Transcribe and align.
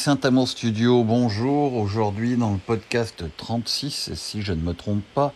Saint-Amour 0.00 0.48
Studio, 0.48 1.04
bonjour. 1.04 1.76
Aujourd'hui 1.76 2.38
dans 2.38 2.52
le 2.52 2.58
podcast 2.58 3.22
36, 3.36 4.14
si 4.14 4.40
je 4.40 4.54
ne 4.54 4.62
me 4.62 4.72
trompe 4.72 5.04
pas, 5.14 5.34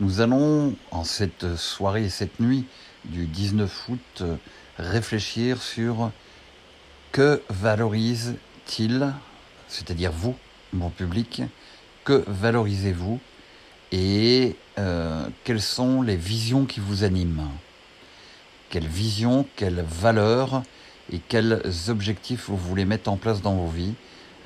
nous 0.00 0.20
allons 0.20 0.76
en 0.90 1.02
cette 1.02 1.56
soirée 1.56 2.04
et 2.04 2.08
cette 2.10 2.38
nuit 2.38 2.66
du 3.06 3.24
19 3.24 3.88
août 3.88 4.22
réfléchir 4.76 5.62
sur 5.62 6.10
que 7.10 7.40
valorise-t-il, 7.48 9.14
c'est-à-dire 9.66 10.12
vous, 10.12 10.34
mon 10.74 10.90
public, 10.90 11.40
que 12.04 12.22
valorisez-vous 12.26 13.18
et 13.92 14.56
euh, 14.78 15.26
quelles 15.42 15.62
sont 15.62 16.02
les 16.02 16.16
visions 16.16 16.66
qui 16.66 16.80
vous 16.80 17.02
animent? 17.02 17.48
Quelles 18.68 18.88
visions, 18.88 19.46
quelles 19.56 19.82
valeurs 19.88 20.62
et 21.12 21.20
quels 21.28 21.60
objectifs 21.88 22.48
vous 22.48 22.56
voulez 22.56 22.84
mettre 22.84 23.10
en 23.10 23.16
place 23.16 23.42
dans 23.42 23.54
vos 23.54 23.68
vies 23.68 23.94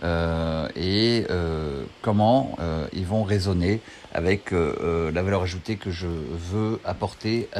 euh, 0.02 0.68
et 0.76 1.24
euh, 1.30 1.84
comment 2.02 2.54
euh, 2.60 2.86
ils 2.92 3.06
vont 3.06 3.22
résonner 3.22 3.80
avec 4.12 4.50
la 4.50 5.22
valeur 5.22 5.42
ajoutée 5.42 5.76
que 5.76 5.90
je 5.90 6.06
veux 6.06 6.80
apporter 6.86 7.50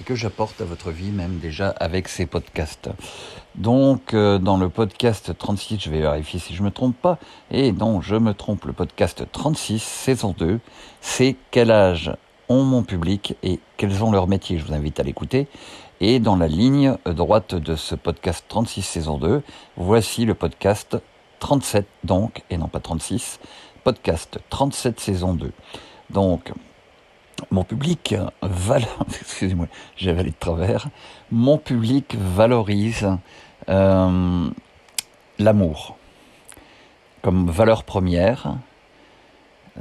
et 0.00 0.02
que 0.02 0.16
j'apporte 0.16 0.60
à 0.60 0.64
votre 0.64 0.90
vie 0.90 1.12
même 1.12 1.38
déjà 1.38 1.68
avec 1.68 2.08
ces 2.08 2.26
podcasts. 2.26 2.90
Donc 3.54 4.12
dans 4.12 4.56
le 4.56 4.68
podcast 4.68 5.38
36, 5.38 5.78
je 5.78 5.90
vais 5.90 6.00
vérifier 6.00 6.40
si 6.40 6.52
je 6.52 6.64
me 6.64 6.72
trompe 6.72 6.96
pas, 7.00 7.20
et 7.52 7.70
non, 7.70 8.00
je 8.00 8.16
me 8.16 8.34
trompe, 8.34 8.64
le 8.64 8.72
podcast 8.72 9.24
36, 9.30 9.80
saison 9.80 10.34
2, 10.36 10.58
c'est 11.00 11.36
quel 11.52 11.70
âge 11.70 12.10
ont 12.48 12.64
mon 12.64 12.82
public 12.82 13.36
et 13.44 13.60
quels 13.76 13.94
sont 13.94 14.10
leurs 14.10 14.26
métiers? 14.26 14.58
Je 14.58 14.64
vous 14.64 14.74
invite 14.74 14.98
à 14.98 15.04
l'écouter. 15.04 15.46
Et 16.00 16.18
dans 16.18 16.36
la 16.36 16.48
ligne 16.48 16.96
droite 17.06 17.54
de 17.54 17.76
ce 17.76 17.94
podcast 17.94 18.44
36 18.48 18.82
saison 18.82 19.18
2, 19.18 19.42
voici 19.76 20.24
le 20.24 20.34
podcast 20.34 20.98
37 21.38 21.86
donc, 22.04 22.42
et 22.50 22.56
non 22.56 22.68
pas 22.68 22.80
36, 22.80 23.38
podcast 23.84 24.38
37 24.50 25.00
saison 25.00 25.34
2. 25.34 25.52
Donc, 26.10 26.52
mon 27.50 27.64
public 27.64 28.14
valorise, 28.42 29.06
excusez-moi, 29.20 29.66
de 30.30 30.36
travers, 30.36 30.88
mon 31.30 31.58
public 31.58 32.16
valorise 32.16 33.08
euh, 33.68 34.50
l'amour 35.38 35.96
comme 37.22 37.48
valeur 37.48 37.84
première, 37.84 38.56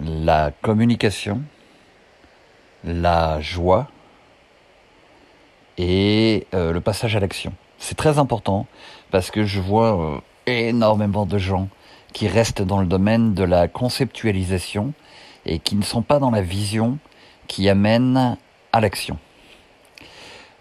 la 0.01 0.51
communication, 0.61 1.41
la 2.85 3.41
joie, 3.41 3.89
et 5.77 6.47
euh, 6.53 6.71
le 6.71 6.81
passage 6.81 7.15
à 7.15 7.19
l'action. 7.19 7.53
C'est 7.77 7.95
très 7.95 8.19
important 8.19 8.65
parce 9.11 9.31
que 9.31 9.45
je 9.45 9.59
vois 9.59 9.99
euh, 9.99 10.17
énormément 10.45 11.25
de 11.25 11.37
gens 11.37 11.67
qui 12.13 12.27
restent 12.27 12.61
dans 12.61 12.79
le 12.79 12.85
domaine 12.85 13.33
de 13.33 13.43
la 13.43 13.67
conceptualisation 13.67 14.93
et 15.45 15.59
qui 15.59 15.75
ne 15.75 15.83
sont 15.83 16.01
pas 16.01 16.19
dans 16.19 16.31
la 16.31 16.41
vision 16.41 16.97
qui 17.47 17.67
amène 17.69 18.37
à 18.71 18.81
l'action. 18.81 19.17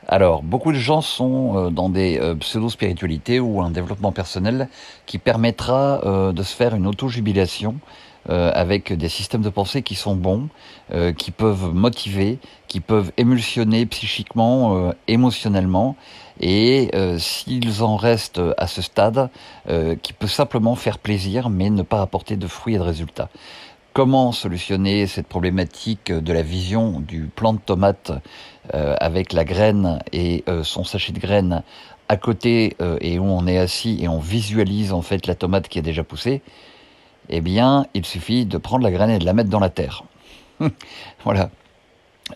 Alors, 0.09 0.43
beaucoup 0.43 0.73
de 0.73 0.79
gens 0.79 1.01
sont 1.01 1.57
euh, 1.57 1.71
dans 1.71 1.89
des 1.89 2.19
pseudo-spiritualités 2.41 3.39
ou 3.39 3.63
un 3.63 3.71
développement 3.71 4.13
personnel 4.13 4.69
qui 5.07 5.19
permettra 5.19 6.01
de 6.33 6.43
se 6.43 6.57
faire 6.57 6.75
une 6.75 6.87
auto-jubilation 6.87 7.77
euh, 7.77 8.03
avec 8.29 8.93
des 8.93 9.09
systèmes 9.09 9.43
de 9.43 9.49
pensée 9.49 9.83
qui 9.83 9.95
sont 9.95 10.15
bons, 10.15 10.49
euh, 10.93 11.13
qui 11.13 11.31
peuvent 11.31 11.73
motiver, 11.75 12.39
qui 12.69 12.81
peuvent 12.81 13.13
émulsionner 13.17 13.87
psychiquement, 13.87 14.77
euh, 14.77 14.93
émotionnellement, 15.09 15.97
et 16.41 16.91
s'ils 17.19 17.85
en 17.85 17.95
restent 17.97 18.41
à 18.57 18.67
ce 18.67 18.83
stade, 18.83 19.29
qui 20.03 20.13
peut 20.13 20.27
simplement 20.27 20.75
faire 20.75 20.99
plaisir, 20.99 21.51
mais 21.51 21.71
ne 21.71 21.83
pas 21.83 22.01
apporter 22.01 22.37
de 22.37 22.49
fruits 22.49 22.75
et 22.75 22.79
de 22.79 22.83
résultats. 22.83 23.29
Comment 23.93 24.33
solutionner 24.33 25.07
cette 25.07 25.29
problématique 25.29 26.11
de 26.11 26.33
la 26.33 26.43
vision 26.43 26.99
du 26.99 27.27
plant 27.27 27.53
de 27.53 27.61
tomate 27.61 28.11
avec 28.73 29.33
la 29.35 29.45
graine 29.45 30.01
et 30.13 30.43
son 30.65 30.83
sachet 30.83 31.13
de 31.13 31.21
graines 31.21 31.63
à 32.09 32.17
côté 32.17 32.77
et 33.01 33.21
où 33.21 33.25
on 33.25 33.47
est 33.47 33.59
assis 33.59 33.99
et 34.01 34.09
on 34.09 34.19
visualise 34.19 34.93
en 34.93 35.03
fait 35.03 35.29
la 35.29 35.37
tomate 35.37 35.69
qui 35.69 35.79
a 35.79 35.83
déjà 35.83 36.03
poussé 36.03 36.43
eh 37.29 37.41
bien, 37.41 37.87
il 37.95 38.05
suffit 38.05 38.45
de 38.45 38.59
prendre 38.59 38.85
la 38.85 38.91
graine 38.91 39.11
et 39.11 39.19
de 39.19 39.25
la 39.25 39.33
mettre 39.33 39.51
dans 39.51 39.61
la 39.61 39.71
terre. 39.71 40.05
voilà. 41.25 41.51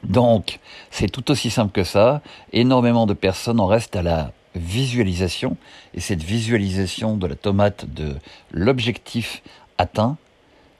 Donc, 0.03 0.59
c'est 0.91 1.09
tout 1.09 1.31
aussi 1.31 1.51
simple 1.51 1.73
que 1.73 1.85
ça. 1.85 2.21
Énormément 2.53 3.07
de 3.07 3.15
personnes 3.15 3.61
en 3.61 3.67
restent 3.67 3.97
à 3.97 4.03
la 4.03 4.33
visualisation, 4.55 5.57
et 5.95 6.01
cette 6.01 6.23
visualisation 6.23 7.17
de 7.17 7.27
la 7.27 7.35
tomate, 7.35 7.87
de 7.93 8.17
l'objectif 8.53 9.43
atteint, 9.79 10.17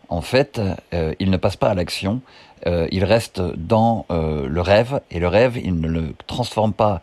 en 0.09 0.21
fait, 0.21 0.61
euh, 0.95 1.15
il 1.19 1.31
ne 1.31 1.37
passe 1.37 1.57
pas 1.57 1.69
à 1.69 1.75
l'action, 1.75 2.21
euh, 2.67 2.89
il 2.91 3.05
reste 3.05 3.41
dans 3.41 4.07
euh, 4.11 4.47
le 4.49 4.61
rêve, 4.61 5.01
et 5.11 5.19
le 5.19 5.29
rêve, 5.29 5.59
il 5.63 5.81
ne 5.81 5.89
le 5.89 6.15
transforme 6.27 6.73
pas 6.73 7.03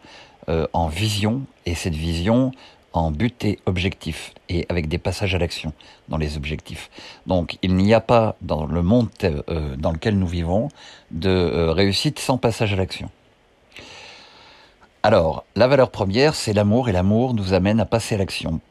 en 0.73 0.89
vision, 0.89 1.43
et 1.65 1.73
cette 1.73 1.95
vision 1.95 2.51
en 2.93 3.11
but 3.11 3.43
et 3.43 3.59
objectif 3.65 4.33
et 4.49 4.65
avec 4.69 4.87
des 4.87 4.99
passages 4.99 5.35
à 5.35 5.39
l'action 5.39 5.73
dans 6.09 6.17
les 6.17 6.37
objectifs. 6.37 6.89
Donc 7.27 7.57
il 7.61 7.75
n'y 7.75 7.93
a 7.93 7.99
pas 7.99 8.35
dans 8.41 8.65
le 8.65 8.81
monde 8.83 9.09
euh, 9.23 9.75
dans 9.75 9.91
lequel 9.91 10.17
nous 10.17 10.27
vivons 10.27 10.69
de 11.11 11.29
euh, 11.29 11.71
réussite 11.71 12.19
sans 12.19 12.37
passage 12.37 12.73
à 12.73 12.75
l'action. 12.75 13.09
Alors, 15.05 15.43
la 15.57 15.67
valeur 15.67 15.91
première, 15.91 16.33
c'est 16.33 16.53
l'amour 16.53 16.87
et 16.87 16.93
l'amour 16.93 17.33
nous 17.33 17.53
amène 17.53 17.81
à 17.81 17.85
passer 17.85 18.15
à 18.15 18.19
l'action. 18.19 18.61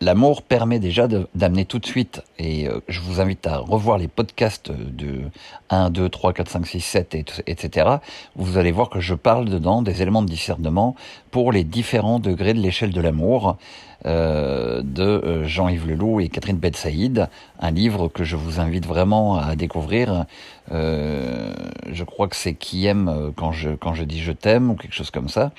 L'amour 0.00 0.42
permet 0.42 0.80
déjà 0.80 1.06
d'amener 1.34 1.64
tout 1.64 1.78
de 1.78 1.86
suite, 1.86 2.22
et 2.38 2.68
euh, 2.68 2.80
je 2.88 3.00
vous 3.00 3.20
invite 3.20 3.46
à 3.46 3.58
revoir 3.58 3.96
les 3.96 4.08
podcasts 4.08 4.72
de 4.72 5.22
1, 5.70 5.90
2, 5.90 6.08
3, 6.08 6.32
4, 6.32 6.50
5, 6.50 6.66
6, 6.66 6.80
7, 6.80 7.42
etc. 7.46 7.88
Vous 8.34 8.58
allez 8.58 8.72
voir 8.72 8.90
que 8.90 9.00
je 9.00 9.14
parle 9.14 9.44
dedans 9.48 9.82
des 9.82 10.02
éléments 10.02 10.22
de 10.22 10.28
discernement 10.28 10.96
pour 11.30 11.52
les 11.52 11.62
différents 11.62 12.18
degrés 12.18 12.54
de 12.54 12.60
l'échelle 12.60 12.90
de 12.90 13.00
l'amour 13.00 13.56
euh, 14.04 14.82
de 14.82 15.02
euh, 15.02 15.44
Jean-Yves 15.46 15.86
Leloup 15.86 16.20
et 16.20 16.28
Catherine 16.28 16.58
Betsaïd, 16.58 17.28
un 17.60 17.70
livre 17.70 18.08
que 18.08 18.24
je 18.24 18.36
vous 18.36 18.60
invite 18.60 18.86
vraiment 18.86 19.38
à 19.38 19.54
découvrir. 19.54 20.26
je 20.70 22.04
crois 22.04 22.26
que 22.28 22.36
c'est 22.36 22.54
qui 22.54 22.86
aime 22.86 23.32
quand 23.36 23.52
je, 23.52 23.70
quand 23.70 23.94
je 23.94 24.02
dis 24.02 24.20
je 24.20 24.32
t'aime 24.32 24.70
ou 24.70 24.74
quelque 24.74 24.94
chose 24.94 25.10
comme 25.10 25.28
ça. 25.28 25.52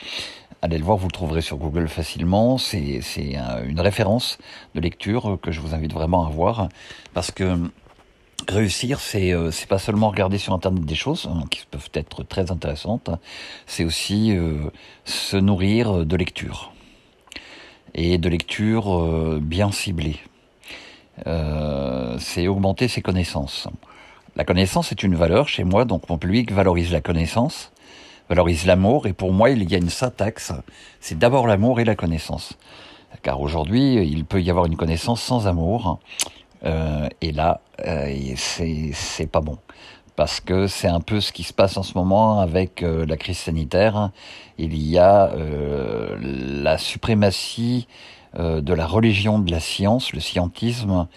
Allez 0.65 0.79
le 0.79 0.83
voir, 0.83 0.97
vous 0.97 1.05
le 1.05 1.11
trouverez 1.11 1.41
sur 1.41 1.57
Google 1.57 1.87
facilement. 1.87 2.57
C'est 2.57 2.99
une 3.67 3.79
référence 3.79 4.39
de 4.73 4.81
lecture 4.81 5.37
que 5.39 5.51
je 5.51 5.59
vous 5.59 5.75
invite 5.75 5.93
vraiment 5.93 6.25
à 6.25 6.31
voir 6.31 6.69
parce 7.13 7.29
que 7.29 7.69
réussir, 8.47 8.99
c'est 8.99 9.31
euh, 9.31 9.51
c'est 9.51 9.67
pas 9.67 9.77
seulement 9.77 10.09
regarder 10.09 10.39
sur 10.39 10.53
internet 10.53 10.83
des 10.83 10.95
choses 10.95 11.29
hein, 11.31 11.43
qui 11.51 11.67
peuvent 11.69 11.91
être 11.93 12.23
très 12.23 12.49
intéressantes, 12.49 13.11
c'est 13.67 13.85
aussi 13.85 14.35
euh, 14.35 14.71
se 15.03 15.37
nourrir 15.37 16.03
de 16.03 16.15
lecture 16.15 16.73
et 17.93 18.17
de 18.17 18.27
lecture 18.27 18.99
euh, 18.99 19.39
bien 19.39 19.71
ciblée. 19.71 20.17
c'est 22.17 22.47
augmenter 22.47 22.87
ses 22.87 23.03
connaissances. 23.03 23.67
La 24.35 24.43
connaissance 24.43 24.91
est 24.91 25.03
une 25.03 25.13
valeur 25.13 25.47
chez 25.47 25.63
moi, 25.63 25.85
donc 25.85 26.09
mon 26.09 26.17
public 26.17 26.51
valorise 26.51 26.91
la 26.91 27.01
connaissance 27.01 27.71
valorise 28.29 28.65
l'amour. 28.65 29.07
Et 29.07 29.13
pour 29.13 29.31
moi, 29.33 29.49
il 29.49 29.69
y 29.69 29.75
a 29.75 29.77
une 29.77 29.89
syntaxe. 29.89 30.51
C'est 30.99 31.17
d'abord 31.17 31.47
l'amour 31.47 31.79
et 31.79 31.85
la 31.85 31.95
connaissance. 31.95 32.53
Car 33.21 33.41
aujourd'hui, 33.41 33.95
il 33.95 34.25
peut 34.25 34.41
y 34.41 34.49
avoir 34.49 34.65
une 34.65 34.75
connaissance 34.75 35.21
sans 35.21 35.47
amour. 35.47 35.99
Euh, 36.65 37.07
et 37.21 37.31
là, 37.31 37.61
euh, 37.85 38.33
c'est 38.35 39.27
pas 39.31 39.41
bon. 39.41 39.57
Parce 40.15 40.39
que 40.39 40.67
c'est 40.67 40.87
un 40.87 41.01
peu 41.01 41.19
ce 41.19 41.33
qui 41.33 41.43
se 41.43 41.51
passe 41.51 41.75
en 41.75 41.83
ce 41.83 41.93
moment 41.97 42.39
avec 42.39 42.83
euh, 42.83 43.05
la 43.05 43.17
crise 43.17 43.37
sanitaire. 43.37 44.11
Il 44.57 44.77
y 44.77 44.97
a 44.97 45.31
euh, 45.33 46.17
la 46.21 46.77
suprématie 46.77 47.87
euh, 48.39 48.61
de 48.61 48.73
la 48.73 48.87
religion 48.87 49.39
de 49.39 49.51
la 49.51 49.59
science, 49.59 50.13
le 50.13 50.21
scientisme, 50.21 51.07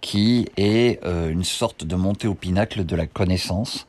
qui 0.00 0.46
est 0.58 1.02
une 1.06 1.44
sorte 1.44 1.82
de 1.84 1.96
montée 1.96 2.28
au 2.28 2.34
pinacle 2.34 2.84
de 2.84 2.94
la 2.94 3.06
connaissance 3.06 3.86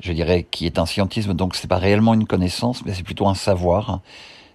je 0.00 0.12
dirais, 0.12 0.46
qui 0.50 0.66
est 0.66 0.78
un 0.78 0.86
scientisme, 0.86 1.34
donc 1.34 1.54
c'est 1.54 1.68
pas 1.68 1.78
réellement 1.78 2.14
une 2.14 2.26
connaissance, 2.26 2.84
mais 2.84 2.94
c'est 2.94 3.02
plutôt 3.02 3.28
un 3.28 3.34
savoir. 3.34 4.00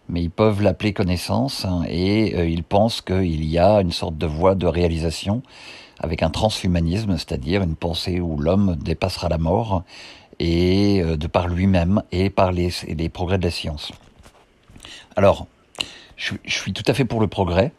Mais 0.08 0.22
ils 0.24 0.32
peuvent 0.32 0.62
l'appeler 0.62 0.92
connaissance, 0.92 1.66
hein, 1.66 1.84
et 1.88 2.36
euh, 2.36 2.48
ils 2.48 2.64
pensent 2.64 3.02
qu'il 3.02 3.46
y 3.46 3.60
a 3.60 3.80
une 3.82 3.92
sorte 3.92 4.18
de 4.18 4.26
voie 4.26 4.56
de 4.56 4.66
réalisation 4.66 5.44
avec 6.00 6.24
un 6.24 6.30
transhumanisme, 6.30 7.16
c'est-à-dire 7.18 7.62
une 7.62 7.76
pensée 7.76 8.20
où 8.20 8.38
l'homme 8.38 8.76
dépassera 8.78 9.30
la 9.30 9.38
mort, 9.38 9.84
et 10.40 11.02
euh, 11.02 11.16
de 11.16 11.28
par 11.28 11.48
lui-même, 11.48 12.02
et 12.12 12.30
par 12.30 12.52
les, 12.52 12.72
progrès 13.10 13.38
de 13.38 13.44
la 13.44 13.52
science. 13.52 13.92
Alors, 15.16 15.46
je, 16.16 16.34
suis 16.46 16.74
tout 16.74 16.84
à 16.88 16.94
fait 16.94 17.06
pour 17.06 17.22
le 17.22 17.28
progrès, 17.28 17.72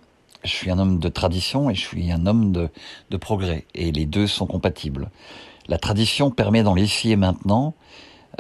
je 0.45 0.51
suis 0.51 0.71
un 0.71 0.79
homme 0.79 0.99
de 0.99 1.09
tradition 1.09 1.69
et 1.69 1.75
je 1.75 1.81
suis 1.81 2.12
un 2.12 2.27
homme 2.27 2.53
de 2.53 3.17
progrès, 3.17 3.65
et 3.75 3.91
les 3.91 4.07
deux 4.07 4.27
sont 4.27 4.47
compatibles. 4.47 5.11
La 5.69 5.79
tradition 5.79 6.31
permet 6.31 6.62
dans 6.62 6.75
l'ici 6.75 7.12
et 7.12 7.17
maintenant, 7.17 7.75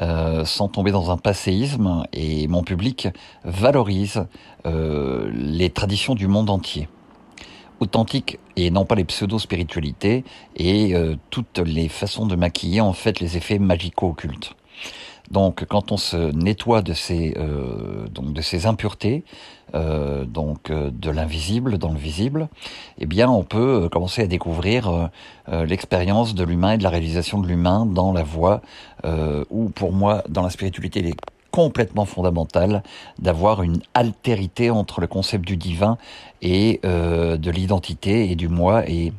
euh, 0.00 0.44
sans 0.44 0.68
tomber 0.68 0.90
dans 0.90 1.10
un 1.10 1.16
passéisme, 1.16 2.04
et 2.12 2.46
mon 2.48 2.62
public 2.62 3.08
valorise 3.44 4.26
euh, 4.66 5.30
les 5.32 5.70
traditions 5.70 6.14
du 6.14 6.26
monde 6.26 6.50
entier. 6.50 6.88
authentiques 7.80 8.38
et 8.56 8.70
non 8.70 8.84
pas 8.84 8.94
les 8.94 9.04
pseudo-spiritualités 9.04 10.22
et 10.56 10.94
toutes 11.30 11.58
les 11.58 11.88
façons 11.88 12.26
de 12.26 12.36
maquiller 12.36 12.82
en 12.82 12.92
fait 12.92 13.20
les 13.20 13.38
effets 13.38 13.58
magico-occultes. 13.58 14.54
Donc, 15.30 15.64
quand 15.66 15.92
on 15.92 15.96
se 15.96 16.16
nettoie 16.32 16.82
de 16.82 16.92
ces 16.92 17.34
euh, 17.36 18.08
donc 18.08 18.32
de 18.32 18.40
ces 18.42 18.66
impuretés, 18.66 19.22
euh, 19.74 20.24
donc 20.24 20.70
euh, 20.70 20.90
de 20.92 21.08
l'invisible 21.08 21.78
dans 21.78 21.92
le 21.92 21.98
visible, 21.98 22.48
eh 22.98 23.06
bien, 23.06 23.30
on 23.30 23.44
peut 23.44 23.88
commencer 23.90 24.22
à 24.22 24.26
découvrir 24.26 25.10
l'expérience 25.48 26.34
de 26.34 26.44
l'humain 26.44 26.72
et 26.72 26.78
de 26.78 26.82
la 26.82 26.90
réalisation 26.90 27.38
de 27.38 27.46
l'humain 27.46 27.86
dans 27.86 28.12
la 28.12 28.22
voie 28.22 28.60
où, 29.50 29.68
pour 29.70 29.92
moi, 29.92 30.22
dans 30.28 30.42
la 30.42 30.50
spiritualité, 30.50 31.00
il 31.00 31.06
est 31.08 31.16
complètement 31.50 32.04
fondamental 32.04 32.82
d'avoir 33.18 33.62
une 33.62 33.80
altérité 33.94 34.70
entre 34.70 35.00
le 35.00 35.06
concept 35.08 35.44
du 35.44 35.56
divin 35.56 35.98
et 36.42 36.80
de 36.84 37.50
l'identité 37.50 38.30
et 38.30 38.36
du 38.36 38.48
moi 38.48 38.88
et 38.88 39.12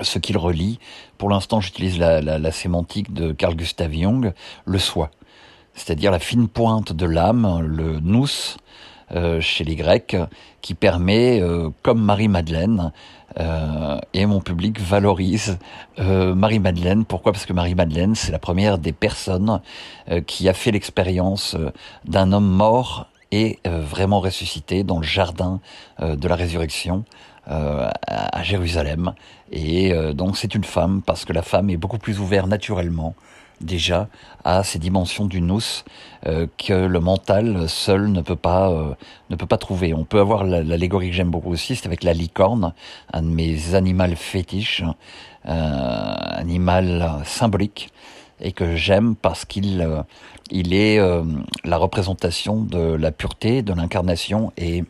ce 0.00 0.18
qu'il 0.18 0.38
relie. 0.38 0.80
Pour 1.18 1.28
l'instant, 1.28 1.60
j'utilise 1.60 1.98
la, 1.98 2.20
la, 2.20 2.38
la, 2.38 2.50
sémantique 2.50 3.12
de 3.12 3.32
Carl 3.32 3.54
Gustav 3.54 3.92
Jung, 3.92 4.32
le 4.64 4.78
soi 4.78 5.10
c'est-à-dire 5.74 6.10
la 6.10 6.18
fine 6.18 6.48
pointe 6.48 6.92
de 6.92 7.06
l'âme, 7.06 7.60
le 7.62 8.00
nous 8.00 8.28
euh, 9.14 9.42
chez 9.42 9.62
les 9.64 9.76
Grecs, 9.76 10.16
qui 10.62 10.72
permet, 10.72 11.38
euh, 11.38 11.68
comme 11.82 12.00
Marie-Madeleine, 12.00 12.92
euh, 13.38 13.98
et 14.14 14.24
mon 14.24 14.40
public 14.40 14.80
valorise 14.80 15.58
Marie-Madeleine. 15.98 17.04
Pourquoi? 17.04 17.32
Parce 17.32 17.44
que 17.44 17.52
Marie-Madeleine, 17.52 18.14
c'est 18.14 18.32
la 18.32 18.38
première 18.38 18.78
des 18.78 18.92
personnes 18.92 19.60
qui 20.26 20.48
a 20.48 20.54
fait 20.54 20.70
l'expérience 20.70 21.56
d'un 22.04 22.32
homme 22.32 22.48
mort 22.48 23.06
et 23.30 23.58
vraiment 23.64 24.20
ressuscité 24.20 24.84
dans 24.84 24.98
le 24.98 25.06
jardin 25.06 25.60
de 25.98 26.28
la 26.28 26.34
résurrection. 26.34 27.04
à 27.46 28.42
Jérusalem 28.42 29.14
et 29.50 29.92
donc 30.14 30.36
c'est 30.36 30.54
une 30.54 30.64
femme 30.64 31.02
parce 31.02 31.24
que 31.24 31.32
la 31.32 31.42
femme 31.42 31.70
est 31.70 31.76
beaucoup 31.78 31.98
plus 31.98 32.20
ouverte 32.20 32.48
naturellement 32.48 33.14
déjà 33.64 34.08
à 34.44 34.64
ces 34.64 34.78
dimensions 34.78 35.26
du 35.26 35.40
nous 35.40 35.60
euh, 36.26 36.46
que 36.58 36.72
le 36.72 37.00
mental 37.00 37.68
seul 37.68 38.10
ne 38.10 38.20
peut 38.20 38.36
pas 38.36 38.70
euh, 38.70 38.94
ne 39.30 39.36
peut 39.36 39.46
pas 39.46 39.58
trouver. 39.58 39.94
On 39.94 40.04
peut 40.04 40.20
avoir 40.20 40.44
l'allégorie 40.44 41.10
que 41.10 41.14
j'aime 41.14 41.30
beaucoup 41.30 41.50
aussi, 41.50 41.76
c'est 41.76 41.86
avec 41.86 42.04
la 42.04 42.12
licorne, 42.12 42.72
un 43.12 43.22
de 43.22 43.28
mes 43.28 43.74
animaux 43.74 44.16
fétiches, 44.16 44.84
euh, 45.46 46.14
animal 46.36 47.20
symbolique 47.24 47.90
et 48.40 48.52
que 48.52 48.76
j'aime 48.76 49.14
parce 49.14 49.44
qu'il 49.44 49.80
euh, 49.82 50.02
il 50.50 50.74
est 50.74 51.00
la 51.64 51.76
représentation 51.78 52.60
de 52.60 52.94
la 52.94 53.10
pureté, 53.10 53.62
de 53.62 53.72
l'incarnation 53.72 54.52
et 54.58 54.84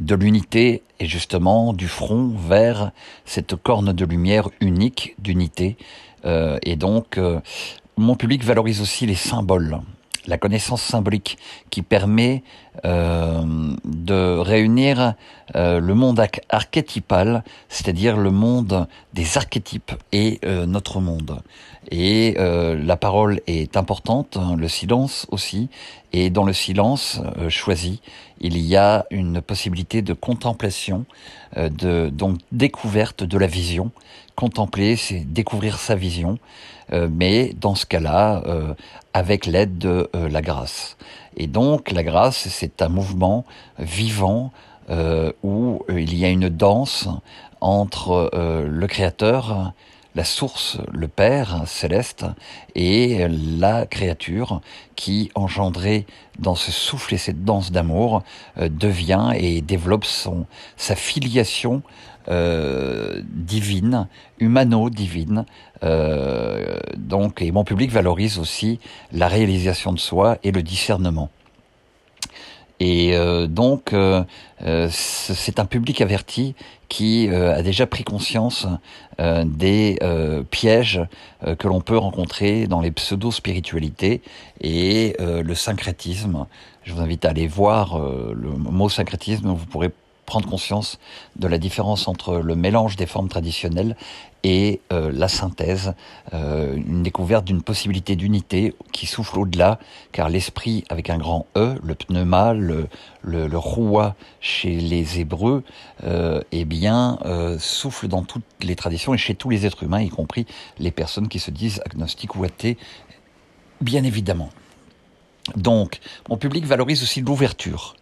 de 0.00 0.14
l'unité 0.14 0.82
et 0.98 1.06
justement 1.06 1.72
du 1.72 1.86
front 1.86 2.34
vers 2.36 2.90
cette 3.24 3.54
corne 3.56 3.92
de 3.92 4.04
lumière 4.04 4.48
unique 4.60 5.14
d'unité 5.18 5.76
et 6.24 6.76
donc, 6.76 7.18
euh, 7.18 7.40
mon 7.96 8.16
public 8.16 8.44
valorise 8.44 8.80
aussi 8.80 9.06
les 9.06 9.14
symboles, 9.14 9.78
la 10.30 10.38
connaissance 10.38 10.82
symbolique 10.82 11.36
qui 11.68 11.82
permet 11.82 12.42
euh, 12.84 13.42
de 13.84 14.38
réunir 14.38 15.14
le 15.54 15.94
monde 15.94 16.24
archétypal, 16.48 17.42
c'est-à-dire 17.68 18.16
le 18.16 18.30
monde 18.30 18.86
des 19.12 19.36
archétypes 19.36 19.92
et 20.12 20.38
notre 20.44 21.00
monde. 21.00 21.40
Et 21.90 22.36
la 22.38 22.96
parole 22.96 23.40
est 23.48 23.76
importante, 23.76 24.36
hein, 24.36 24.54
le 24.56 24.68
silence 24.68 25.26
aussi, 25.32 25.68
et 26.12 26.30
dans 26.30 26.44
le 26.44 26.52
silence 26.52 27.20
choisi, 27.48 28.00
il 28.40 28.58
y 28.58 28.76
a 28.76 29.06
une 29.10 29.42
possibilité 29.42 30.02
de 30.02 30.12
contemplation, 30.12 31.04
de 31.56 32.10
donc 32.10 32.38
découverte 32.52 33.24
de 33.24 33.36
la 33.36 33.48
vision, 33.48 33.90
contempler, 34.40 34.96
c'est 34.96 35.20
découvrir 35.20 35.78
sa 35.78 35.94
vision, 35.94 36.38
euh, 36.38 36.79
mais 36.92 37.54
dans 37.60 37.74
ce 37.74 37.86
cas-là, 37.86 38.42
euh, 38.46 38.74
avec 39.14 39.46
l'aide 39.46 39.78
de 39.78 40.08
euh, 40.14 40.28
la 40.28 40.42
grâce. 40.42 40.96
Et 41.36 41.46
donc 41.46 41.90
la 41.90 42.02
grâce, 42.02 42.48
c'est 42.48 42.82
un 42.82 42.88
mouvement 42.88 43.44
vivant 43.78 44.52
où 45.44 45.84
il 45.88 46.18
y 46.18 46.24
a 46.24 46.28
une 46.28 46.48
danse 46.48 47.08
entre 47.60 48.28
le 48.34 48.86
Créateur, 48.88 49.72
la 50.16 50.24
source, 50.24 50.78
le 50.90 51.06
Père 51.06 51.62
céleste, 51.64 52.26
et 52.74 53.28
la 53.28 53.86
créature 53.86 54.62
qui, 54.96 55.30
engendrée 55.36 56.06
dans 56.40 56.56
ce 56.56 56.72
souffle 56.72 57.14
et 57.14 57.18
cette 57.18 57.44
danse 57.44 57.70
d'amour, 57.70 58.24
devient 58.56 59.30
et 59.36 59.60
développe 59.60 60.04
son, 60.04 60.46
sa 60.76 60.96
filiation 60.96 61.84
euh, 62.30 63.22
divine, 63.24 64.06
humano-divine. 64.38 65.46
Euh, 65.82 66.78
donc, 66.96 67.42
et 67.42 67.50
mon 67.50 67.64
public 67.64 67.90
valorise 67.90 68.38
aussi 68.38 68.78
la 69.12 69.26
réalisation 69.26 69.92
de 69.92 69.98
soi 69.98 70.38
et 70.44 70.52
le 70.52 70.62
discernement. 70.62 71.28
Et 72.78 73.16
euh, 73.16 73.48
donc, 73.48 73.94
c'est 74.90 75.58
un 75.58 75.64
public 75.64 76.00
averti 76.00 76.54
qui 76.88 77.28
a 77.28 77.62
déjà 77.62 77.86
pris 77.86 78.04
conscience 78.04 78.66
des 79.18 79.98
pièges 80.50 81.00
que 81.58 81.68
l'on 81.68 81.80
peut 81.80 81.98
rencontrer 81.98 82.66
dans 82.66 82.80
les 82.80 82.90
pseudo-spiritualités 82.90 84.22
et 84.60 85.16
le 85.18 85.54
syncrétisme. 85.54 86.46
Je 86.84 86.92
vous 86.92 87.00
invite 87.00 87.24
à 87.24 87.30
aller 87.30 87.46
voir 87.46 87.98
le 87.98 88.50
mot 88.50 88.88
syncrétisme, 88.88 89.48
vous 89.48 89.66
pourrez 89.66 89.90
prendre 90.30 90.48
conscience 90.48 91.00
de 91.34 91.48
la 91.48 91.58
différence 91.58 92.06
entre 92.06 92.36
le 92.36 92.54
mélange 92.54 92.94
des 92.94 93.06
formes 93.06 93.28
traditionnelles 93.28 93.96
et 94.44 94.80
euh, 94.92 95.10
la 95.12 95.26
synthèse, 95.26 95.94
euh, 96.32 96.76
une 96.76 97.02
découverte 97.02 97.44
d'une 97.44 97.62
possibilité 97.62 98.14
d'unité 98.14 98.72
qui 98.92 99.06
souffle 99.06 99.40
au-delà, 99.40 99.80
car 100.12 100.28
l'esprit 100.28 100.84
avec 100.88 101.10
un 101.10 101.18
grand 101.18 101.46
E, 101.56 101.74
le 101.82 101.94
pneuma, 101.96 102.54
le, 102.54 102.86
le, 103.22 103.50
chez 104.40 104.76
les 104.76 105.18
Hébreux, 105.18 105.64
euh, 106.04 106.40
eh 106.52 106.64
bien, 106.64 107.18
souffle 107.58 108.06
dans 108.06 108.22
toutes 108.22 108.44
les 108.62 108.76
traditions 108.76 109.12
et 109.12 109.18
chez 109.18 109.34
tous 109.34 109.50
les 109.50 109.66
êtres 109.66 109.82
humains, 109.82 110.00
y 110.00 110.10
compris 110.10 110.46
les 110.78 110.92
personnes 110.92 111.26
qui 111.26 111.40
se 111.40 111.50
disent 111.50 111.82
agnostiques 111.84 112.36
ou 112.36 112.44
athées, 112.44 112.78
bien 113.80 114.04
évidemment. 114.04 114.50
Donc, 115.56 115.98
mon 116.28 116.36
public 116.36 116.66
valorise 116.66 117.02
aussi 117.02 117.20
l'ouverture, 117.20 117.96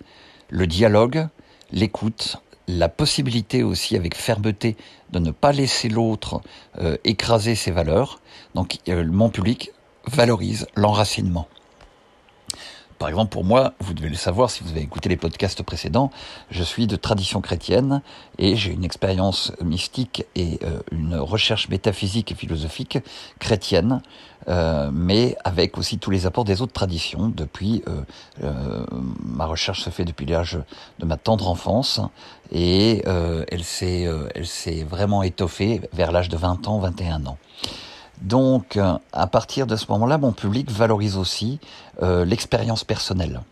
le 0.51 0.67
dialogue, 0.67 1.29
l'écoute, 1.71 2.37
la 2.67 2.89
possibilité 2.89 3.63
aussi 3.63 3.97
avec 3.97 4.15
fermeté 4.15 4.77
de 5.11 5.19
ne 5.19 5.31
pas 5.31 5.53
laisser 5.53 5.89
l'autre 5.89 6.41
euh, 6.79 6.97
écraser 7.05 7.55
ses 7.55 7.71
valeurs. 7.71 8.21
Donc 8.55 8.79
euh, 8.89 9.05
mon 9.07 9.31
public 9.31 9.73
valorise 10.07 10.67
l'enracinement. 10.77 11.49
Par 12.99 13.09
exemple, 13.09 13.31
pour 13.31 13.45
moi, 13.45 13.75
vous 13.79 13.95
devez 13.95 14.09
le 14.09 14.17
savoir 14.17 14.51
si 14.51 14.65
vous 14.65 14.71
avez 14.71 14.81
écouté 14.81 15.09
les 15.09 15.17
podcasts 15.17 15.63
précédents, 15.63 16.11
je 16.51 16.65
suis 16.65 16.89
de 16.89 16.97
tradition 16.97 17.41
chrétienne 17.41 18.03
et 18.39 18.57
j'ai 18.57 18.73
une 18.73 18.85
expérience 18.85 19.53
mystique 19.63 20.25
et 20.35 20.59
euh, 20.65 20.81
une 20.91 21.15
recherche 21.15 21.69
métaphysique 21.69 22.33
et 22.33 22.35
philosophique 22.35 22.99
chrétienne, 23.39 24.03
euh, 24.49 24.91
mais 24.93 25.37
avec 25.45 25.79
aussi 25.79 25.99
tous 25.99 26.11
les 26.11 26.27
apports 26.27 26.45
des 26.45 26.61
autres 26.61 26.73
traditions. 26.73 27.29
Depuis, 27.29 27.85
euh, 28.43 28.85
ma 29.23 29.47
recherche 29.47 29.83
se 29.83 29.91
fait 29.91 30.05
depuis 30.05 30.27
l'âge 30.27 30.59
de 30.99 31.05
ma 31.05 31.17
tendre 31.17 31.49
enfance 31.49 32.01
et 32.51 33.05
elle 33.07 33.65
s'est 33.65 34.09
elle 34.35 34.47
s'est 34.47 34.83
vraiment 34.83 35.23
étoffée 35.23 35.83
vers 35.93 36.13
l'âge 36.13 36.29
de 36.29 36.37
20 36.37 36.67
ans, 36.67 36.79
21 36.79 37.27
ans. 37.27 37.39
Donc, 38.23 38.79
à 39.13 39.27
partir 39.27 39.67
de 39.67 39.77
ce 39.77 39.87
moment-là, 39.91 40.19
mon 40.19 40.33
public 40.33 40.71
valorise 40.71 41.17
aussi 41.17 41.61
euh, 42.03 42.25
l'expérience 42.25 42.85
personnelle. 42.85 43.43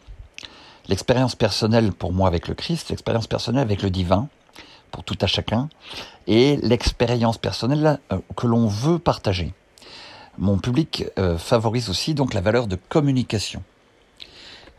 L'expérience 0.89 1.35
personnelle 1.35 1.93
pour 1.93 2.13
moi 2.13 2.29
avec 2.29 2.49
le 2.49 2.55
Christ, 2.55 2.91
l'expérience 2.91 3.27
personnelle 3.27 3.63
avec 3.63 3.83
le 3.83 3.91
divin, 3.91 4.29
pour 4.91 5.05
tout 5.05 5.19
à 5.21 5.27
chacun, 5.27 5.69
et 6.27 6.57
l'expérience 6.63 7.39
personnelle 7.39 7.99
euh, 8.13 8.19
que 8.37 8.47
l'on 8.47 8.67
veut 8.67 8.99
partager. 8.99 9.53
Mon 10.39 10.59
public 10.59 11.05
euh, 11.19 11.39
favorise 11.39 11.89
aussi 11.89 12.15
donc 12.15 12.35
la 12.35 12.41
valeur 12.41 12.67
de 12.67 12.77
communication. 12.89 13.63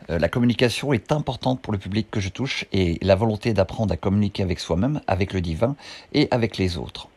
la 0.08 0.28
communication 0.28 0.94
est 0.94 1.12
importante 1.12 1.60
pour 1.60 1.72
le 1.72 1.78
public 1.78 2.10
que 2.10 2.20
je 2.20 2.30
touche 2.30 2.64
et 2.72 2.98
la 3.02 3.14
volonté 3.14 3.52
d'apprendre 3.52 3.92
à 3.92 3.96
communiquer 3.98 4.42
avec 4.42 4.58
soi-même, 4.60 5.02
avec 5.06 5.34
le 5.34 5.42
divin 5.42 5.76
et 6.14 6.28
avec 6.30 6.56
les 6.56 6.78
autres 6.78 7.08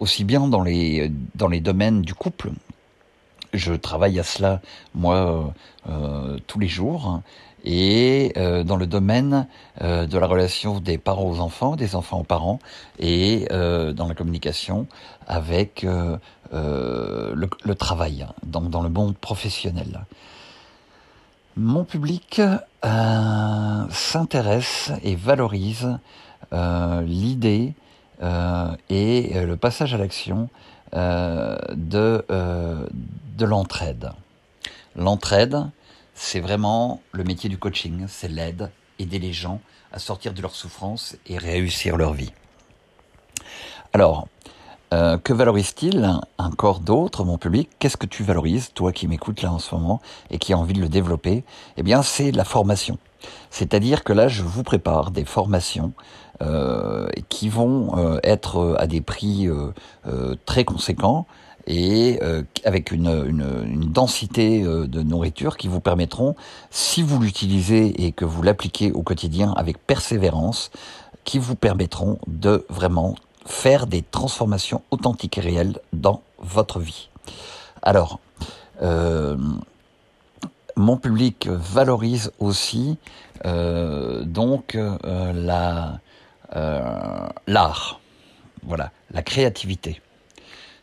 aussi 0.00 0.24
bien 0.24 0.46
dans 0.48 0.62
les, 0.62 1.10
dans 1.34 1.48
les 1.48 1.60
domaines 1.60 2.02
du 2.02 2.14
couple. 2.14 2.50
Je 3.54 3.72
travaille 3.72 4.18
à 4.20 4.24
cela, 4.24 4.60
moi, 4.94 5.16
euh, 5.16 5.42
euh, 5.88 6.38
tous 6.46 6.58
les 6.58 6.68
jours. 6.68 7.22
Et 7.64 8.32
euh, 8.36 8.62
dans 8.62 8.76
le 8.76 8.86
domaine 8.86 9.48
de 9.80 10.18
la 10.18 10.26
relation 10.26 10.80
des 10.80 10.96
parents 10.96 11.28
aux 11.28 11.40
enfants, 11.40 11.76
des 11.76 11.96
enfants 11.96 12.20
aux 12.20 12.24
parents, 12.24 12.60
et 12.98 13.46
dans 13.50 14.06
la 14.08 14.14
communication 14.14 14.86
avec 15.26 15.82
le, 15.82 16.18
le, 16.52 17.74
travail, 17.74 18.26
donc 18.44 18.70
dans 18.70 18.82
le 18.82 18.88
monde 18.88 19.16
professionnel. 19.16 20.06
Mon 21.56 21.84
public 21.84 22.40
s'intéresse 23.90 24.92
et 25.02 25.16
valorise 25.16 25.98
l'idée 26.52 27.74
et 28.20 29.32
le 29.34 29.56
passage 29.56 29.94
à 29.94 29.98
l'action 29.98 30.48
de, 30.92 32.24
de 32.28 33.44
l'entraide. 33.44 34.10
L'entraide, 34.96 35.70
c'est 36.14 36.40
vraiment 36.40 37.00
le 37.12 37.22
métier 37.24 37.48
du 37.48 37.58
coaching, 37.58 38.06
c'est 38.08 38.28
l'aide, 38.28 38.70
aider 38.98 39.18
les 39.18 39.32
gens 39.32 39.60
à 39.92 39.98
sortir 39.98 40.34
de 40.34 40.42
leur 40.42 40.54
souffrance 40.54 41.16
et 41.26 41.38
réussir 41.38 41.96
leur 41.96 42.12
vie. 42.12 42.32
Alors, 43.92 44.28
euh, 44.92 45.18
que 45.18 45.32
valorise-t-il 45.32 46.10
encore 46.38 46.80
d'autres, 46.80 47.24
mon 47.24 47.38
public? 47.38 47.70
Qu'est-ce 47.78 47.96
que 47.96 48.06
tu 48.06 48.22
valorises, 48.22 48.72
toi 48.74 48.92
qui 48.92 49.06
m'écoutes 49.06 49.42
là 49.42 49.52
en 49.52 49.58
ce 49.58 49.74
moment 49.74 50.00
et 50.30 50.38
qui 50.38 50.52
as 50.52 50.58
envie 50.58 50.74
de 50.74 50.80
le 50.80 50.88
développer? 50.88 51.44
Eh 51.76 51.82
bien, 51.82 52.02
c'est 52.02 52.32
la 52.32 52.44
formation. 52.44 52.98
C'est-à-dire 53.50 54.04
que 54.04 54.12
là, 54.12 54.28
je 54.28 54.42
vous 54.42 54.62
prépare 54.62 55.10
des 55.10 55.24
formations 55.24 55.92
euh, 56.42 57.08
qui 57.28 57.48
vont 57.48 57.96
euh, 57.96 58.18
être 58.22 58.76
à 58.78 58.86
des 58.86 59.00
prix 59.00 59.48
très 60.46 60.64
conséquents 60.64 61.26
et 61.66 62.18
avec 62.64 62.92
une, 62.92 63.90
densité 63.92 64.62
de 64.62 65.02
nourriture 65.02 65.58
qui 65.58 65.68
vous 65.68 65.80
permettront, 65.80 66.34
si 66.70 67.02
vous 67.02 67.20
l'utilisez 67.20 68.06
et 68.06 68.12
que 68.12 68.24
vous 68.24 68.42
l'appliquez 68.42 68.90
au 68.92 69.02
quotidien 69.02 69.52
avec 69.54 69.78
persévérance, 69.86 70.70
qui 71.24 71.38
vous 71.38 71.56
permettront 71.56 72.18
de 72.26 72.64
vraiment 72.70 73.16
faire 73.44 73.86
des 73.86 74.02
transformations 74.02 74.82
authentiques 74.90 75.36
et 75.36 75.40
réelles 75.42 75.78
dans 75.92 76.22
votre 76.38 76.80
vie. 76.80 77.08
Alors, 77.82 78.20
euh, 78.82 79.36
mon 80.78 80.96
public 80.96 81.48
valorise 81.48 82.32
aussi 82.38 82.96
euh, 83.44 84.22
donc 84.24 84.74
euh, 84.74 85.32
la 85.32 86.00
l'art, 87.46 88.00
voilà, 88.62 88.90
la 89.10 89.20
créativité. 89.20 90.00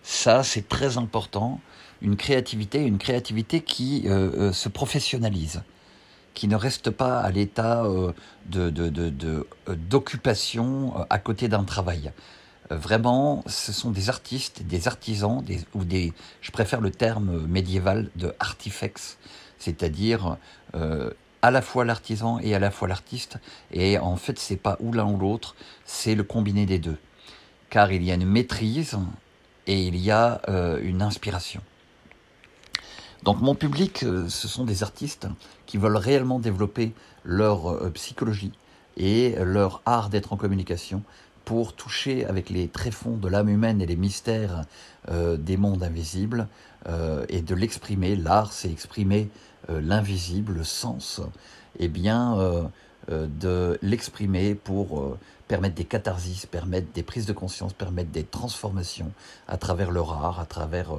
Ça, 0.04 0.44
c'est 0.44 0.70
très 0.70 1.00
important. 1.00 1.60
Une 2.04 2.18
créativité, 2.18 2.84
une 2.84 3.00
créativité 3.00 3.62
qui 3.62 4.04
se 4.04 4.70
professionnalise, 4.70 5.64
qui 6.36 6.48
ne 6.48 6.56
reste 6.56 6.92
pas 6.92 7.20
à 7.20 7.32
l'état 7.32 7.84
de 8.46 9.48
d'occupation 9.90 10.94
à 11.10 11.18
côté 11.18 11.48
d'un 11.48 11.64
travail. 11.64 12.12
Euh, 12.72 12.78
vraiment, 12.78 13.44
ce 13.48 13.72
sont 13.72 13.92
des 13.92 14.10
artistes, 14.10 14.64
des 14.64 14.88
artisans, 14.88 15.44
des, 15.44 15.60
ou 15.74 15.84
des, 15.84 16.14
je 16.42 16.52
préfère 16.52 16.82
le 16.82 16.92
terme 16.92 17.46
médiéval 17.48 18.10
de 18.16 18.34
artifex, 18.40 19.18
c'est-à-dire 19.66 20.38
euh, 20.76 21.10
à 21.42 21.50
la 21.50 21.62
fois 21.62 21.86
l'artisan 21.86 22.40
et 22.40 22.54
à 22.54 22.60
la 22.60 22.70
fois 22.70 22.88
l'artiste. 22.88 23.38
Et 23.72 23.98
en 23.98 24.16
fait, 24.16 24.38
c'est 24.38 24.58
pas 24.58 24.78
ou 24.80 24.94
l'un 24.94 25.06
ou 25.06 25.18
l'autre, 25.18 25.56
c'est 25.86 26.16
le 26.16 26.24
combiné 26.24 26.66
des 26.66 26.80
deux, 26.80 26.98
car 27.70 27.92
il 27.92 28.04
y 28.04 28.12
a 28.12 28.14
une 28.14 28.26
maîtrise 28.28 28.98
et 29.66 29.82
il 29.82 29.98
y 29.98 30.12
a 30.12 30.42
euh, 30.50 30.80
une 30.84 31.02
inspiration. 31.02 31.62
Donc 33.24 33.42
mon 33.42 33.56
public, 33.56 34.06
ce 34.28 34.48
sont 34.48 34.66
des 34.66 34.84
artistes 34.84 35.28
qui 35.66 35.78
veulent 35.78 35.98
réellement 35.98 36.38
développer 36.38 36.94
leur 37.24 37.92
psychologie 37.94 38.52
et 38.98 39.36
leur 39.44 39.82
art 39.88 40.10
d'être 40.10 40.32
en 40.32 40.38
communication 40.38 41.02
pour 41.46 41.74
toucher 41.74 42.26
avec 42.26 42.50
les 42.50 42.68
tréfonds 42.68 43.18
de 43.18 43.30
l'âme 43.30 43.50
humaine 43.50 43.82
et 43.82 43.86
les 43.86 43.96
mystères 43.96 44.64
euh, 45.10 45.38
des 45.38 45.58
mondes 45.58 45.84
invisibles 45.84 46.48
euh, 46.88 47.26
et 47.30 47.42
de 47.42 47.56
l'exprimer. 47.56 48.16
L'art, 48.16 48.52
c'est 48.52 48.72
exprimer 48.72 49.30
euh, 49.70 49.82
l'invisible, 49.82 50.54
le 50.54 50.64
sens, 50.64 51.22
et 51.80 51.88
bien 51.88 52.70
de 53.10 53.78
l'exprimer 53.82 54.56
pour 54.56 55.18
permettre 55.48 55.76
des 55.76 55.84
catharsis, 55.84 56.46
permettre 56.46 56.88
des 56.94 57.04
prises 57.04 57.26
de 57.26 57.34
conscience, 57.34 57.74
permettre 57.74 58.10
des 58.12 58.24
transformations 58.24 59.12
à 59.48 59.58
travers 59.58 59.92
leur 59.92 60.14
art, 60.14 60.40
à 60.40 60.46
travers 60.46 60.92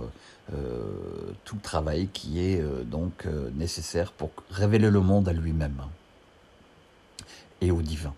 tout 1.45 1.55
le 1.55 1.61
travail 1.62 2.09
qui 2.12 2.40
est 2.40 2.62
donc 2.85 3.26
nécessaire 3.55 4.12
pour 4.12 4.31
révéler 4.50 4.90
le 4.90 5.00
monde 5.00 5.28
à 5.28 5.33
lui-même 5.33 5.81
et 7.61 7.71
au 7.71 7.81
divin. 7.81 8.14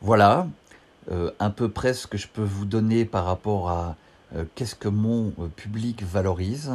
Voilà, 0.00 0.46
euh, 1.10 1.30
à 1.38 1.50
peu 1.50 1.68
près 1.68 1.94
ce 1.94 2.06
que 2.06 2.18
je 2.18 2.28
peux 2.28 2.42
vous 2.42 2.64
donner 2.64 3.04
par 3.04 3.24
rapport 3.24 3.70
à 3.70 3.96
euh, 4.34 4.44
qu'est-ce 4.54 4.74
que 4.74 4.88
mon 4.88 5.32
euh, 5.38 5.48
public 5.48 6.02
valorise. 6.02 6.72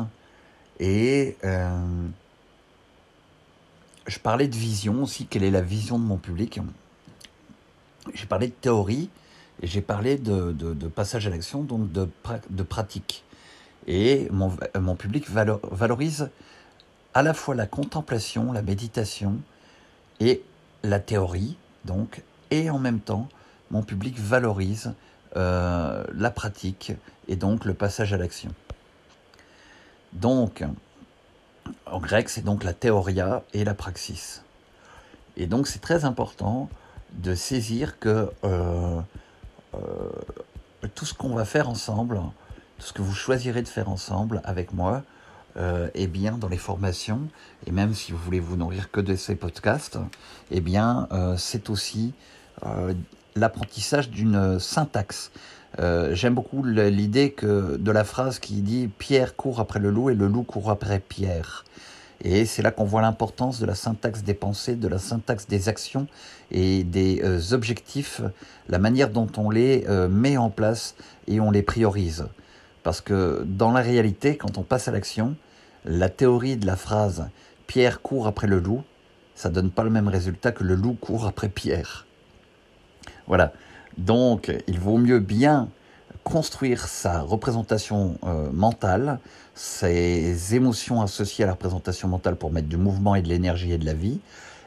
Et 0.80 1.38
je 4.08 4.18
parlais 4.18 4.48
de 4.48 4.56
vision 4.56 5.04
aussi, 5.04 5.28
quelle 5.28 5.44
est 5.44 5.52
la 5.52 5.62
vision 5.62 6.00
de 6.00 6.04
mon 6.04 6.18
public. 6.18 6.60
J'ai 8.16 8.26
parlé 8.26 8.48
de 8.48 8.54
théorie 8.54 9.12
et 9.62 9.68
j'ai 9.68 9.82
parlé 9.82 10.18
de, 10.18 10.54
passage 10.88 11.28
à 11.28 11.30
l'action, 11.30 11.62
donc 11.62 11.92
de, 11.92 12.64
pratique. 12.64 13.24
Et 13.86 14.28
mon, 14.32 14.58
mon 14.80 14.96
public 14.96 15.30
valorise 15.30 16.32
à 17.14 17.22
la 17.22 17.36
fois 17.36 17.54
la 17.54 17.68
contemplation, 17.68 18.52
la 18.52 18.64
méditation 18.64 19.40
et 20.20 20.42
la 20.84 21.00
théorie, 21.00 21.58
donc, 21.86 22.24
et 22.50 22.70
en 22.72 22.80
même 22.80 23.00
temps 23.00 23.28
mon 23.72 23.84
public 23.84 24.20
valorise 24.20 24.94
euh, 25.38 26.04
la 26.14 26.30
pratique 26.30 26.92
et 27.30 27.38
donc 27.38 27.64
le 27.64 27.74
passage 27.74 28.12
à 28.14 28.18
l'action. 28.18 28.52
Donc, 30.12 30.64
en 31.86 32.00
grec, 32.00 32.28
c'est 32.30 32.44
donc 32.44 32.66
la 32.66 32.74
théoria 32.74 33.44
et 33.54 33.64
la 33.64 33.74
praxis. 33.74 34.44
Et 35.38 35.48
donc, 35.48 35.68
c'est 35.68 35.80
très 35.80 36.04
important 36.04 36.70
de 37.14 37.34
saisir 37.34 37.98
que 37.98 38.30
euh, 38.44 39.00
euh, 39.74 39.80
tout 40.96 41.06
ce 41.06 41.14
qu'on 41.14 41.34
va 41.34 41.46
faire 41.46 41.70
ensemble, 41.70 42.20
tout 42.78 42.88
ce 42.88 42.94
que 42.94 43.02
vous 43.02 43.14
choisirez 43.14 43.62
de 43.62 43.70
faire 43.70 43.90
ensemble 43.90 44.42
avec 44.44 44.74
moi, 44.74 45.04
eh 45.94 46.08
bien, 46.08 46.38
dans 46.38 46.48
les 46.48 46.58
formations, 46.58 47.28
et 47.68 47.72
même 47.72 47.94
si 47.94 48.14
vous 48.14 48.18
voulez 48.18 48.40
vous 48.40 48.56
nourrir 48.56 48.90
que 48.90 49.02
de 49.02 49.18
ces 49.18 49.36
podcasts, 49.36 50.00
eh 50.50 50.62
bien, 50.62 51.10
c'est 51.38 51.70
aussi 51.70 52.14
l'apprentissage 53.36 54.10
d'une 54.10 54.60
syntaxe. 54.60 55.32
Euh, 55.80 56.14
j'aime 56.14 56.36
beaucoup 56.36 56.64
l'idée 56.64 57.32
que 57.32 57.78
de 57.78 57.92
la 57.92 58.04
phrase 58.04 58.40
qui 58.40 58.62
dit 58.62 58.90
Pierre 58.98 59.36
court 59.36 59.60
après 59.60 59.80
le 59.80 59.90
loup 59.90 60.10
et 60.10 60.16
le 60.16 60.28
loup 60.28 60.44
court 60.44 60.70
après 60.70 61.00
Pierre. 61.00 61.64
Et 62.24 62.46
c'est 62.46 62.62
là 62.62 62.72
qu'on 62.72 62.84
voit 62.84 63.02
l'importance 63.02 63.60
de 63.60 63.66
la 63.66 63.74
syntaxe 63.74 64.22
des 64.22 64.34
pensées, 64.34 64.76
de 64.76 64.88
la 64.88 65.00
syntaxe 65.00 65.48
des 65.48 65.70
actions 65.70 66.08
et 66.52 66.84
des 66.84 67.22
euh, 67.24 67.40
objectifs, 67.54 68.22
la 68.70 68.78
manière 68.78 69.10
dont 69.10 69.30
on 69.38 69.50
les 69.50 69.86
euh, 69.88 70.08
met 70.08 70.38
en 70.38 70.50
place 70.50 70.96
et 71.28 71.40
on 71.40 71.50
les 71.50 71.64
priorise. 71.64 72.28
Parce 72.84 73.02
que 73.02 73.44
dans 73.46 73.72
la 73.72 73.82
réalité, 73.82 74.38
quand 74.38 74.58
on 74.58 74.64
passe 74.64 74.88
à 74.88 74.92
l'action, 74.92 75.36
la 75.86 76.10
théorie 76.10 76.58
de 76.58 76.68
la 76.68 76.76
phrase 76.76 77.28
Pierre 77.66 78.02
court 78.02 78.28
après 78.28 78.48
le 78.48 78.60
loup, 78.60 78.84
ça 79.34 79.50
donne 79.50 79.72
pas 79.72 79.84
le 79.84 79.90
même 79.90 80.08
résultat 80.10 80.52
que 80.52 80.64
le 80.64 80.76
loup 80.76 80.94
court 80.94 81.26
après 81.26 81.50
Pierre. 81.50 82.06
Voilà. 83.32 83.54
Donc, 83.98 84.54
il 84.68 84.78
vaut 84.78 84.98
mieux 84.98 85.20
bien 85.20 85.70
construire 86.26 86.86
sa 86.86 87.22
représentation 87.22 88.18
euh, 88.26 88.50
mentale, 88.52 89.20
ses 89.56 90.54
émotions 90.54 91.02
associées 91.02 91.46
à 91.46 91.48
la 91.48 91.54
représentation 91.54 92.10
mentale 92.10 92.36
pour 92.36 92.52
mettre 92.52 92.68
du 92.68 92.76
mouvement 92.76 93.16
et 93.16 93.22
de 93.22 93.30
l'énergie 93.30 93.72
et 93.72 93.78
de 93.78 93.86
la 93.86 93.94
vie, 93.94 94.20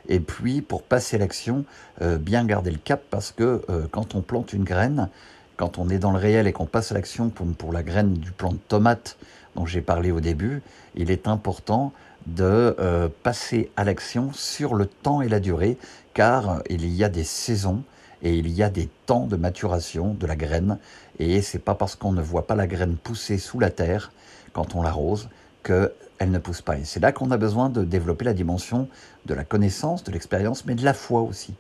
et 0.09 0.19
puis 0.19 0.63
pour 0.63 0.83
passer 0.83 1.19
l'action, 1.19 1.67
euh, 2.01 2.17
bien 2.17 2.47
garder 2.47 2.71
le 2.71 2.79
cap 2.79 3.03
parce 3.11 3.33
que 3.33 3.61
euh, 3.69 3.87
quand 3.91 4.15
on 4.15 4.23
plante 4.23 4.55
une 4.55 4.65
graine, 4.65 5.11
quand 5.59 5.77
on 5.77 5.91
est 5.91 5.99
dans 5.99 6.13
le 6.13 6.19
réel 6.19 6.47
et 6.47 6.55
qu'on 6.55 6.65
passe 6.65 6.91
à 6.91 6.95
l'action 6.95 7.29
pour, 7.29 7.47
pour, 7.49 7.71
la 7.71 7.83
graine 7.83 8.15
du 8.15 8.31
plant 8.33 8.53
de 8.53 8.59
tomate 8.69 9.19
dont 9.57 9.67
j'ai 9.67 9.83
parlé 9.83 10.11
au 10.11 10.21
début, 10.21 10.63
il 10.95 11.11
est 11.11 11.29
important 11.29 11.93
de 12.27 12.75
passer 13.23 13.71
à 13.77 13.85
l'action 13.85 14.33
sur 14.33 14.75
le 14.75 14.87
temps 14.87 15.21
et 15.21 15.29
la 15.29 15.41
durée, 15.41 15.77
car 16.15 16.63
il 16.71 16.87
y 16.89 17.05
a 17.05 17.11
des 17.11 17.25
saisons 17.25 17.85
et 18.25 18.35
il 18.35 18.49
y 18.49 18.63
a 18.63 18.71
des 18.71 18.89
temps 19.07 19.27
de 19.27 19.37
maturation 19.37 20.15
de 20.15 20.27
la 20.27 20.35
graine 20.35 20.79
et 21.19 21.43
c'est 21.43 21.59
pas 21.59 21.75
parce 21.75 21.95
qu'on 21.95 22.13
ne 22.13 22.23
voit 22.23 22.47
pas 22.47 22.55
la 22.55 22.67
graine 22.67 22.97
pousser 22.97 23.39
sous 23.39 23.61
la 23.61 23.71
terre 23.71 24.11
quand 24.55 24.75
on 24.75 24.83
l'arrose 24.83 25.29
qu'elle 25.63 25.91
ne 26.31 26.39
pousse 26.39 26.63
pas. 26.63 26.79
Et 26.79 26.85
c'est 26.85 27.01
là 27.01 27.13
qu'on 27.13 27.31
a 27.31 27.37
besoin 27.37 27.69
de 27.69 27.85
développer 27.85 28.25
la 28.25 28.33
dimension 28.33 28.89
de 29.27 29.35
la 29.35 29.45
connaissance, 29.45 30.05
de 30.05 30.11
l'expérience, 30.11 30.65
mais 30.65 30.75
de 30.75 30.85
la 30.85 30.95
foi 30.95 31.21
aussi. 31.21 31.55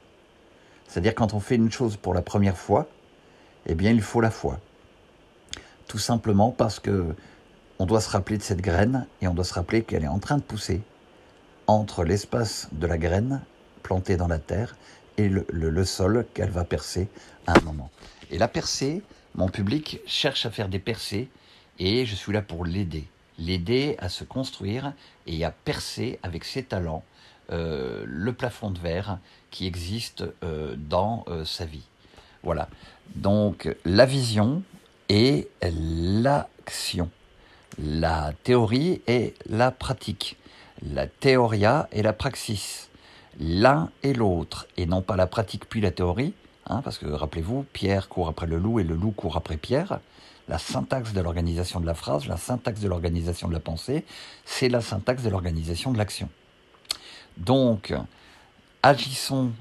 C'est-à-dire 0.89 1.15
quand 1.15 1.35
on 1.35 1.41
fait 1.41 1.57
une 1.57 1.71
chose 1.71 1.97
pour 1.97 2.15
la 2.15 2.23
première 2.23 2.57
fois, 2.57 2.89
eh 3.67 3.75
bien 3.75 3.91
il 3.91 4.03
faut 4.03 4.23
la 4.23 4.31
foi. 4.31 4.59
Tout 5.87 5.99
simplement 5.99 6.51
parce 6.51 6.81
que 6.81 7.15
on 7.79 7.85
doit 7.85 8.01
se 8.01 8.09
rappeler 8.09 8.39
de 8.39 8.43
cette 8.43 8.63
graine 8.63 9.07
et 9.21 9.29
on 9.29 9.35
doit 9.35 9.45
se 9.45 9.55
rappeler 9.55 9.83
qu'elle 9.83 10.05
est 10.05 10.09
en 10.09 10.19
train 10.19 10.39
de 10.39 10.43
pousser 10.43 10.81
entre 11.67 12.05
l'espace 12.05 12.69
de 12.73 12.87
la 12.87 12.97
graine 12.97 13.43
plantée 13.83 14.17
dans 14.17 14.29
la 14.29 14.39
terre 14.39 14.77
et 15.17 15.29
le, 15.29 15.85
sol 15.85 16.27
qu'elle 16.35 16.51
va 16.51 16.65
percer 16.65 17.09
à 17.47 17.59
un 17.59 17.61
moment. 17.63 17.91
Et 18.31 18.39
la 18.39 18.49
percée, 18.49 19.03
mon 19.35 19.49
public 19.49 20.01
cherche 20.07 20.47
à 20.47 20.51
faire 20.51 20.69
des 20.69 20.79
percées 20.79 21.29
et 21.79 22.07
je 22.07 22.15
suis 22.15 22.33
là 22.33 22.43
pour 22.43 22.65
l'aider. 22.65 23.05
L'aider 23.39 23.97
à 23.99 24.09
se 24.09 24.25
construire 24.25 24.93
et 25.27 25.45
à 25.45 25.51
percer 25.51 26.19
avec 26.23 26.45
ses 26.45 26.63
talents 26.63 27.05
euh, 27.51 28.05
le 28.07 28.33
plafond 28.33 28.71
de 28.71 28.79
verre 28.79 29.19
qui 29.51 29.67
existe 29.67 30.25
euh, 30.43 30.77
dans 30.79 31.25
euh, 31.29 31.45
sa 31.45 31.65
vie. 31.65 31.85
Voilà. 32.43 32.69
Donc 33.15 33.75
la 33.85 34.07
vision 34.07 34.63
et 35.09 35.49
l'action. 35.63 37.11
La 37.79 38.33
théorie 38.45 39.03
et 39.07 39.35
la 39.47 39.71
pratique. 39.71 40.37
La 40.83 41.07
théoria 41.07 41.89
et 41.93 42.03
la 42.03 42.13
praxis. 42.13 42.89
L'un 43.39 43.91
et 44.03 44.13
l'autre. 44.13 44.67
Et 44.77 44.87
non 44.87 45.03
pas 45.03 45.17
la 45.17 45.27
pratique 45.27 45.69
puis 45.69 45.81
la 45.81 45.91
théorie. 45.91 46.35
Hein, 46.67 46.81
parce 46.83 46.99
que 46.99 47.07
rappelez-vous, 47.07 47.65
Pierre 47.73 48.09
court 48.09 48.29
après 48.29 48.47
le 48.47 48.59
loup 48.59 48.81
et 48.81 48.85
le 48.85 48.95
loup 48.95 49.11
court 49.11 49.37
après 49.37 49.57
Pierre. 49.57 50.01
La 50.49 50.59
syntaxe 50.59 51.13
de 51.13 51.21
l'organisation 51.21 51.81
de 51.81 51.87
la 51.87 51.95
phrase, 51.95 52.27
la 52.27 52.37
syntaxe 52.37 52.81
de 52.81 52.89
l'organisation 52.89 53.49
de 53.49 53.55
la 53.55 53.61
pensée, 53.61 54.05
c'est 54.45 54.69
la 54.69 54.81
syntaxe 54.81 55.23
de 55.23 55.31
l'organisation 55.31 55.91
de 55.91 55.99
l'action. 55.99 56.29
Donc, 57.39 57.95
agissons 58.83 59.53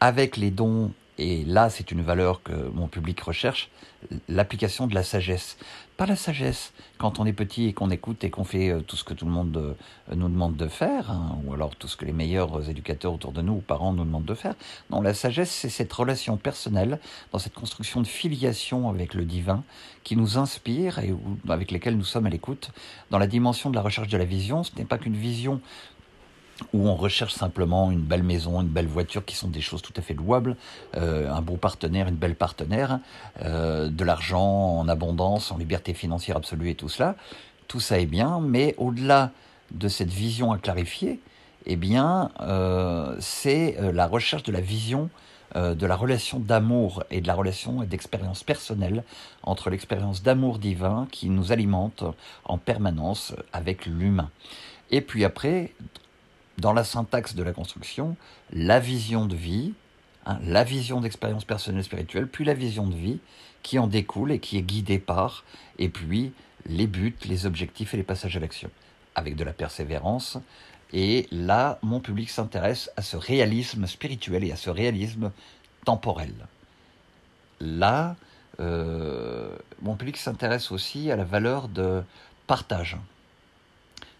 avec 0.00 0.36
les 0.36 0.50
dons 0.50 0.92
et 1.20 1.44
là, 1.44 1.68
c'est 1.68 1.90
une 1.90 2.00
valeur 2.00 2.42
que 2.42 2.70
mon 2.70 2.88
public 2.88 3.20
recherche, 3.20 3.68
l'application 4.28 4.86
de 4.86 4.94
la 4.94 5.02
sagesse. 5.02 5.58
Pas 6.00 6.06
la 6.06 6.16
sagesse 6.16 6.72
quand 6.96 7.18
on 7.18 7.26
est 7.26 7.34
petit 7.34 7.66
et 7.66 7.74
qu'on 7.74 7.90
écoute 7.90 8.24
et 8.24 8.30
qu'on 8.30 8.44
fait 8.44 8.70
euh, 8.70 8.80
tout 8.80 8.96
ce 8.96 9.04
que 9.04 9.12
tout 9.12 9.26
le 9.26 9.30
monde 9.32 9.54
euh, 9.54 9.74
nous 10.16 10.30
demande 10.30 10.56
de 10.56 10.66
faire, 10.66 11.10
hein, 11.10 11.36
ou 11.44 11.52
alors 11.52 11.76
tout 11.76 11.88
ce 11.88 11.98
que 11.98 12.06
les 12.06 12.14
meilleurs 12.14 12.70
éducateurs 12.70 13.12
autour 13.12 13.32
de 13.32 13.42
nous 13.42 13.52
ou 13.52 13.60
parents 13.60 13.92
nous 13.92 14.06
demandent 14.06 14.24
de 14.24 14.34
faire. 14.34 14.54
Non, 14.88 15.02
la 15.02 15.12
sagesse, 15.12 15.50
c'est 15.50 15.68
cette 15.68 15.92
relation 15.92 16.38
personnelle, 16.38 17.00
dans 17.32 17.38
cette 17.38 17.52
construction 17.52 18.00
de 18.00 18.06
filiation 18.06 18.88
avec 18.88 19.12
le 19.12 19.26
divin, 19.26 19.62
qui 20.02 20.16
nous 20.16 20.38
inspire 20.38 21.00
et 21.00 21.14
avec 21.50 21.70
lesquels 21.70 21.98
nous 21.98 22.04
sommes 22.04 22.24
à 22.24 22.30
l'écoute. 22.30 22.70
Dans 23.10 23.18
la 23.18 23.26
dimension 23.26 23.68
de 23.68 23.74
la 23.74 23.82
recherche 23.82 24.08
de 24.08 24.16
la 24.16 24.24
vision, 24.24 24.64
ce 24.64 24.70
n'est 24.78 24.86
pas 24.86 24.96
qu'une 24.96 25.16
vision 25.16 25.60
où 26.72 26.88
on 26.88 26.94
recherche 26.94 27.32
simplement 27.32 27.90
une 27.90 28.02
belle 28.02 28.22
maison, 28.22 28.60
une 28.60 28.68
belle 28.68 28.86
voiture, 28.86 29.24
qui 29.24 29.36
sont 29.36 29.48
des 29.48 29.60
choses 29.60 29.82
tout 29.82 29.92
à 29.96 30.02
fait 30.02 30.14
louables, 30.14 30.56
euh, 30.96 31.30
un 31.30 31.42
beau 31.42 31.56
partenaire, 31.56 32.08
une 32.08 32.16
belle 32.16 32.34
partenaire, 32.34 33.00
euh, 33.42 33.88
de 33.88 34.04
l'argent 34.04 34.78
en 34.78 34.88
abondance, 34.88 35.52
en 35.52 35.58
liberté 35.58 35.94
financière 35.94 36.36
absolue 36.36 36.70
et 36.70 36.74
tout 36.74 36.88
cela, 36.88 37.16
tout 37.68 37.80
ça 37.80 37.98
est 38.00 38.06
bien, 38.06 38.40
mais 38.40 38.74
au-delà 38.78 39.30
de 39.70 39.88
cette 39.88 40.10
vision 40.10 40.52
à 40.52 40.58
clarifier, 40.58 41.20
eh 41.66 41.76
bien, 41.76 42.30
euh, 42.40 43.16
c'est 43.20 43.76
la 43.92 44.06
recherche 44.06 44.42
de 44.42 44.52
la 44.52 44.60
vision 44.60 45.10
de 45.56 45.84
la 45.84 45.96
relation 45.96 46.38
d'amour 46.38 47.02
et 47.10 47.20
de 47.20 47.26
la 47.26 47.34
relation 47.34 47.82
d'expérience 47.82 48.44
personnelle 48.44 49.02
entre 49.42 49.68
l'expérience 49.68 50.22
d'amour 50.22 50.60
divin 50.60 51.08
qui 51.10 51.28
nous 51.28 51.50
alimente 51.50 52.04
en 52.44 52.56
permanence 52.56 53.34
avec 53.52 53.86
l'humain. 53.86 54.30
Et 54.92 55.00
puis 55.00 55.24
après, 55.24 55.72
dans 56.60 56.72
la 56.72 56.84
syntaxe 56.84 57.34
de 57.34 57.42
la 57.42 57.52
construction, 57.52 58.16
la 58.52 58.78
vision 58.78 59.26
de 59.26 59.34
vie, 59.34 59.72
hein, 60.26 60.38
la 60.44 60.64
vision 60.64 61.00
d'expérience 61.00 61.44
personnelle 61.44 61.84
spirituelle, 61.84 62.28
puis 62.28 62.44
la 62.44 62.54
vision 62.54 62.86
de 62.86 62.94
vie 62.94 63.18
qui 63.62 63.78
en 63.78 63.86
découle 63.86 64.32
et 64.32 64.38
qui 64.38 64.58
est 64.58 64.62
guidée 64.62 64.98
par, 64.98 65.44
et 65.78 65.88
puis 65.88 66.32
les 66.66 66.86
buts, 66.86 67.16
les 67.26 67.46
objectifs 67.46 67.94
et 67.94 67.96
les 67.96 68.02
passages 68.02 68.36
à 68.36 68.40
l'action, 68.40 68.70
avec 69.14 69.36
de 69.36 69.44
la 69.44 69.52
persévérance. 69.52 70.38
Et 70.92 71.26
là, 71.30 71.78
mon 71.82 72.00
public 72.00 72.30
s'intéresse 72.30 72.90
à 72.96 73.02
ce 73.02 73.16
réalisme 73.16 73.86
spirituel 73.86 74.44
et 74.44 74.52
à 74.52 74.56
ce 74.56 74.70
réalisme 74.70 75.30
temporel. 75.84 76.34
Là, 77.60 78.16
euh, 78.58 79.56
mon 79.82 79.96
public 79.96 80.16
s'intéresse 80.16 80.70
aussi 80.70 81.10
à 81.10 81.16
la 81.16 81.24
valeur 81.24 81.68
de 81.68 82.02
partage. 82.46 82.98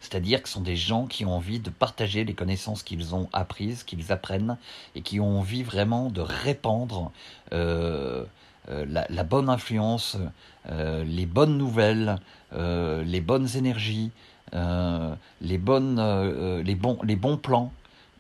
C'est-à-dire 0.01 0.43
que 0.43 0.49
ce 0.49 0.55
sont 0.55 0.63
des 0.63 0.77
gens 0.77 1.07
qui 1.07 1.25
ont 1.27 1.37
envie 1.37 1.61
de 1.61 1.71
partager 1.71 2.25
les 2.25 2.35
connaissances 2.35 2.83
qu'ils 2.83 3.15
ont 3.15 3.29
apprises, 3.33 3.85
qu'ils 3.85 4.13
apprennent, 4.13 4.57
et 4.95 5.03
qui 5.03 5.21
ont 5.21 5.39
envie 5.39 5.63
vraiment 5.63 6.09
de 6.09 6.23
répandre 6.23 7.13
euh, 7.53 8.25
euh, 8.71 8.87
la, 8.89 9.25
bonne 9.25 9.51
influence, 9.51 10.17
euh, 10.71 11.05
les 11.05 11.27
bonnes 11.27 11.57
nouvelles, 11.59 12.19
les 12.53 13.21
bonnes 13.21 13.49
énergies, 13.57 14.11
les, 14.53 15.59
bonnes, 15.59 16.63
bons 17.21 17.37
plans 17.37 17.73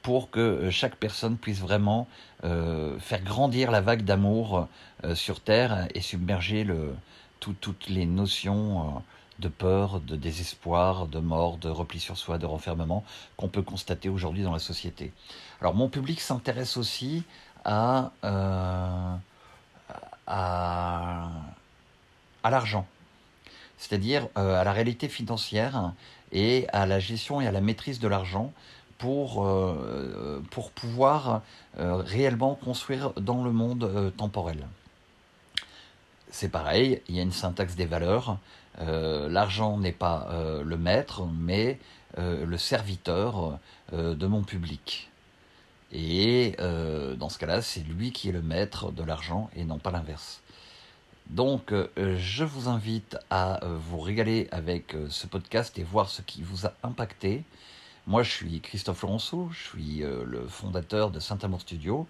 pour 0.02 0.30
que 0.30 0.70
chaque 0.70 0.96
personne 0.96 1.36
puisse 1.36 1.60
vraiment 1.60 2.06
faire 2.42 3.22
grandir 3.24 3.70
la 3.70 3.80
vague 3.80 4.04
d'amour 4.04 4.68
sur 5.14 5.40
Terre 5.40 5.88
et 5.94 6.00
submerger 6.00 6.62
le, 6.62 6.94
toutes 7.40 7.88
les 7.88 8.06
notions 8.06 9.02
de 9.40 9.48
peur, 9.48 10.00
de 10.00 10.16
désespoir, 10.16 11.06
de 11.06 11.18
mort, 11.18 11.56
de 11.56 11.68
repli 11.68 11.98
sur 11.98 12.16
soi, 12.16 12.38
de 12.38 12.46
renfermement 12.46 13.04
qu'on 13.36 13.48
peut 13.48 13.62
constater 13.62 14.08
aujourd'hui 14.08 14.42
dans 14.42 14.52
la 14.52 14.58
société. 14.58 15.12
Alors 15.60 15.74
mon 15.74 15.88
public 15.88 16.20
s'intéresse 16.20 16.76
aussi 16.76 17.24
à, 17.64 18.12
euh, 18.24 19.16
à, 20.26 21.30
l'argent, 22.44 22.86
c'est-à-dire 23.78 24.28
euh, 24.36 24.60
à 24.60 24.64
la 24.64 24.72
réalité 24.72 25.08
financière 25.08 25.92
et 26.32 26.66
à 26.72 26.86
la 26.86 27.00
gestion 27.00 27.40
et 27.40 27.46
à 27.46 27.52
la 27.52 27.60
maîtrise 27.60 27.98
de 27.98 28.08
l'argent 28.08 28.52
pour, 28.98 29.44
euh, 29.44 30.42
pour 30.50 30.70
pouvoir 30.70 31.42
réellement 31.76 32.54
construire 32.54 33.12
dans 33.14 33.42
le 33.42 33.52
monde 33.52 34.12
temporel. 34.16 34.66
C'est 36.30 36.50
pareil, 36.50 37.02
il 37.08 37.16
y 37.16 37.18
a 37.18 37.22
une 37.22 37.32
syntaxe 37.32 37.74
des 37.74 37.86
valeurs, 37.86 38.38
l'argent 38.78 39.78
n'est 39.78 39.92
pas 39.92 40.28
euh, 40.30 40.62
le 40.62 40.76
maître, 40.76 41.26
mais 41.26 41.78
euh, 42.18 42.44
le 42.44 42.58
serviteur 42.58 43.58
de 43.92 44.26
mon 44.26 44.42
public. 44.42 45.10
Et 45.92 46.54
dans 46.58 47.28
ce 47.28 47.38
cas-là, 47.38 47.62
c'est 47.62 47.80
lui 47.80 48.12
qui 48.12 48.28
est 48.28 48.32
le 48.32 48.42
maître 48.42 48.92
de 48.92 49.02
l'argent 49.02 49.50
et 49.56 49.64
non 49.64 49.78
pas 49.78 49.90
l'inverse. 49.90 50.40
Donc, 51.28 51.74
je 51.96 52.44
vous 52.44 52.68
invite 52.68 53.16
à 53.30 53.58
vous 53.64 53.98
régaler 53.98 54.46
avec 54.52 54.94
ce 55.08 55.26
podcast 55.26 55.76
et 55.80 55.82
voir 55.82 56.08
ce 56.08 56.22
qui 56.22 56.42
vous 56.42 56.66
a 56.66 56.74
impacté. 56.84 57.42
Moi, 58.06 58.22
je 58.22 58.30
suis 58.30 58.60
Christophe 58.60 59.02
Laurenceau, 59.02 59.48
je 59.50 59.58
suis 59.60 59.98
le 60.04 60.46
fondateur 60.46 61.10
de 61.10 61.18
Saint-Amour 61.18 61.62
Studio. 61.62 62.06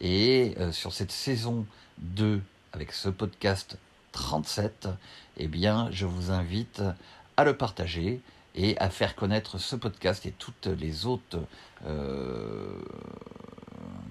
Et 0.00 0.54
sur 0.72 0.94
cette 0.94 1.12
saison 1.12 1.66
2, 1.98 2.40
avec 2.72 2.92
ce 2.92 3.10
podcast 3.10 3.76
37, 4.12 4.88
eh 5.36 5.46
bien, 5.46 5.88
je 5.90 6.06
vous 6.06 6.30
invite 6.30 6.82
à 7.36 7.44
le 7.44 7.56
partager 7.56 8.20
et 8.54 8.76
à 8.78 8.90
faire 8.90 9.14
connaître 9.14 9.58
ce 9.58 9.76
podcast 9.76 10.26
et 10.26 10.32
toutes 10.32 10.66
les 10.66 11.06
autres, 11.06 11.38
euh, 11.86 12.82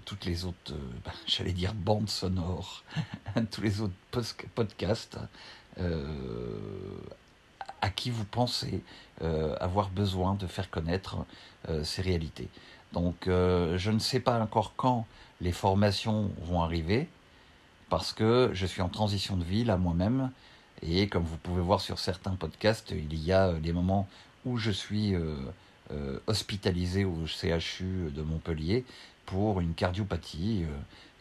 toutes 0.05 0.25
les 0.25 0.45
autres, 0.45 0.71
euh, 0.71 0.79
bah, 1.03 1.11
j'allais 1.27 1.51
dire 1.51 1.73
bandes 1.73 2.09
sonores, 2.09 2.83
tous 3.51 3.61
les 3.61 3.81
autres 3.81 3.93
podcasts 4.55 5.19
euh, 5.79 6.15
à 7.81 7.89
qui 7.89 8.09
vous 8.09 8.25
pensez 8.25 8.81
avoir 9.59 9.89
besoin 9.89 10.35
de 10.35 10.45
faire 10.45 10.69
connaître 10.69 11.25
ces 11.83 12.03
réalités. 12.03 12.49
Donc, 12.93 13.15
je 13.25 13.91
ne 13.91 13.97
sais 13.97 14.19
pas 14.19 14.39
encore 14.39 14.73
quand 14.75 15.07
les 15.41 15.51
formations 15.51 16.31
vont 16.43 16.61
arriver 16.61 17.07
parce 17.89 18.13
que 18.13 18.51
je 18.53 18.65
suis 18.65 18.81
en 18.81 18.89
transition 18.89 19.37
de 19.37 19.43
vie 19.43 19.63
là 19.63 19.77
moi-même 19.77 20.31
et 20.81 21.07
comme 21.07 21.23
vous 21.23 21.37
pouvez 21.37 21.61
voir 21.61 21.81
sur 21.81 21.99
certains 21.99 22.35
podcasts, 22.35 22.91
il 22.91 23.15
y 23.15 23.31
a 23.31 23.47
euh, 23.47 23.59
des 23.59 23.73
moments 23.73 24.07
où 24.45 24.57
je 24.57 24.71
suis 24.71 25.15
euh, 25.15 25.35
euh, 25.91 26.19
hospitalisé 26.27 27.05
au 27.05 27.25
CHU 27.25 28.11
de 28.11 28.21
Montpellier 28.21 28.85
pour 29.25 29.59
une 29.59 29.73
cardiopathie 29.73 30.65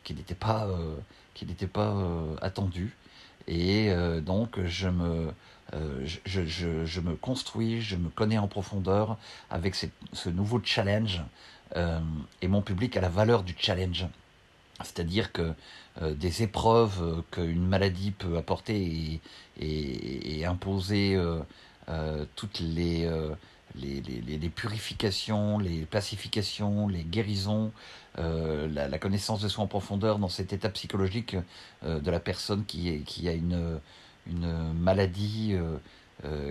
qui 0.05 0.15
n'était 0.15 0.37
pas, 0.37 0.69
qui 1.35 1.45
n'était 1.45 1.67
pas 1.67 1.93
attendue. 2.41 2.95
Et 3.49 3.93
donc 4.25 4.61
je 4.65 4.89
me, 4.89 5.33
je, 6.05 6.45
je, 6.45 7.01
me 7.01 7.17
construis, 7.17 7.81
je 7.81 7.97
me 7.97 8.09
connais 8.09 8.39
en 8.39 8.47
profondeur 8.47 9.17
avec 9.51 9.75
ce 9.75 10.29
nouveau 10.29 10.61
challenge. 10.63 11.21
et 11.75 12.47
mon 12.47 12.63
public 12.63 12.97
a 12.97 13.01
la 13.01 13.09
valeur 13.09 13.43
du 13.43 13.57
challenge. 13.59 14.07
C'est-à-dire 14.85 15.33
que 15.33 15.53
des 16.03 16.43
épreuves 16.43 17.03
euh, 17.03 17.23
qu'une 17.31 17.67
maladie 17.67 18.11
peut 18.11 18.37
apporter 18.37 19.21
et, 19.61 20.45
imposer 20.45 21.17
euh, 21.17 22.25
toutes 22.37 22.61
les, 22.61 23.09
les, 23.75 24.49
purifications, 24.55 25.59
les 25.59 25.87
pacifications, 25.87 26.89
les 26.89 27.03
guérisons, 27.03 27.73
la, 28.17 28.99
connaissance 28.99 29.41
de 29.41 29.49
soi 29.49 29.65
en 29.65 29.67
profondeur 29.67 30.19
dans 30.19 30.29
cet 30.29 30.53
état 30.53 30.69
psychologique 30.69 31.37
de 31.83 32.11
la 32.11 32.21
personne 32.21 32.65
qui, 32.65 33.03
qui 33.03 33.29
a 33.29 33.33
une, 33.33 33.81
une 34.27 34.73
maladie 34.75 35.57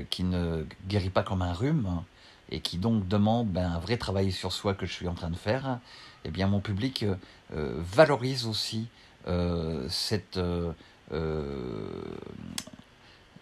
qui 0.09 0.23
ne 0.23 0.65
guérit 0.87 1.09
pas 1.09 1.23
comme 1.23 1.41
un 1.41 1.53
rhume 1.53 2.03
et 2.49 2.59
qui 2.59 2.77
donc 2.77 3.07
demande 3.07 3.47
ben, 3.47 3.71
un 3.71 3.79
vrai 3.79 3.97
travail 3.97 4.31
sur 4.31 4.51
soi 4.51 4.73
que 4.73 4.85
je 4.85 4.93
suis 4.93 5.07
en 5.07 5.13
train 5.13 5.29
de 5.29 5.37
faire, 5.37 5.79
eh 6.25 6.31
bien 6.31 6.47
mon 6.47 6.59
public 6.59 7.05
valorise 7.49 8.45
aussi 8.45 8.87
euh, 9.14 9.14
cette, 9.89 10.37
euh, 10.37 10.71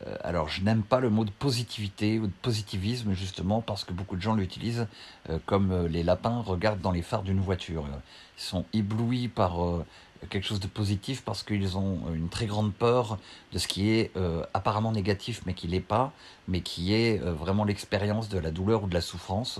euh, 0.07 0.15
alors 0.23 0.49
je 0.49 0.61
n'aime 0.61 0.83
pas 0.83 0.99
le 0.99 1.09
mot 1.09 1.25
de 1.25 1.31
positivité 1.31 2.19
ou 2.19 2.27
de 2.27 2.33
positivisme 2.41 3.13
justement 3.13 3.61
parce 3.61 3.83
que 3.83 3.93
beaucoup 3.93 4.15
de 4.15 4.21
gens 4.21 4.35
l'utilisent 4.35 4.87
euh, 5.29 5.37
comme 5.45 5.71
euh, 5.71 5.87
les 5.87 6.03
lapins 6.03 6.41
regardent 6.41 6.81
dans 6.81 6.91
les 6.91 7.01
phares 7.01 7.23
d'une 7.23 7.39
voiture. 7.39 7.85
Ils 8.37 8.41
sont 8.41 8.65
éblouis 8.73 9.27
par 9.27 9.59
quelque 10.29 10.45
chose 10.45 10.59
de 10.59 10.67
positif 10.67 11.23
parce 11.23 11.43
qu'ils 11.43 11.77
ont 11.77 11.99
une 12.13 12.29
très 12.29 12.45
grande 12.45 12.73
peur 12.73 13.17
de 13.51 13.57
ce 13.57 13.67
qui 13.67 13.89
est 13.89 14.11
apparemment 14.53 14.91
négatif 14.91 15.41
mais 15.45 15.53
qui 15.53 15.67
l'est 15.67 15.79
pas, 15.79 16.11
mais 16.47 16.61
qui 16.61 16.93
est 16.93 17.17
vraiment 17.17 17.63
l'expérience 17.63 18.29
de 18.29 18.39
la 18.39 18.51
douleur 18.51 18.83
ou 18.83 18.87
de 18.87 18.93
la 18.93 19.01
souffrance. 19.01 19.59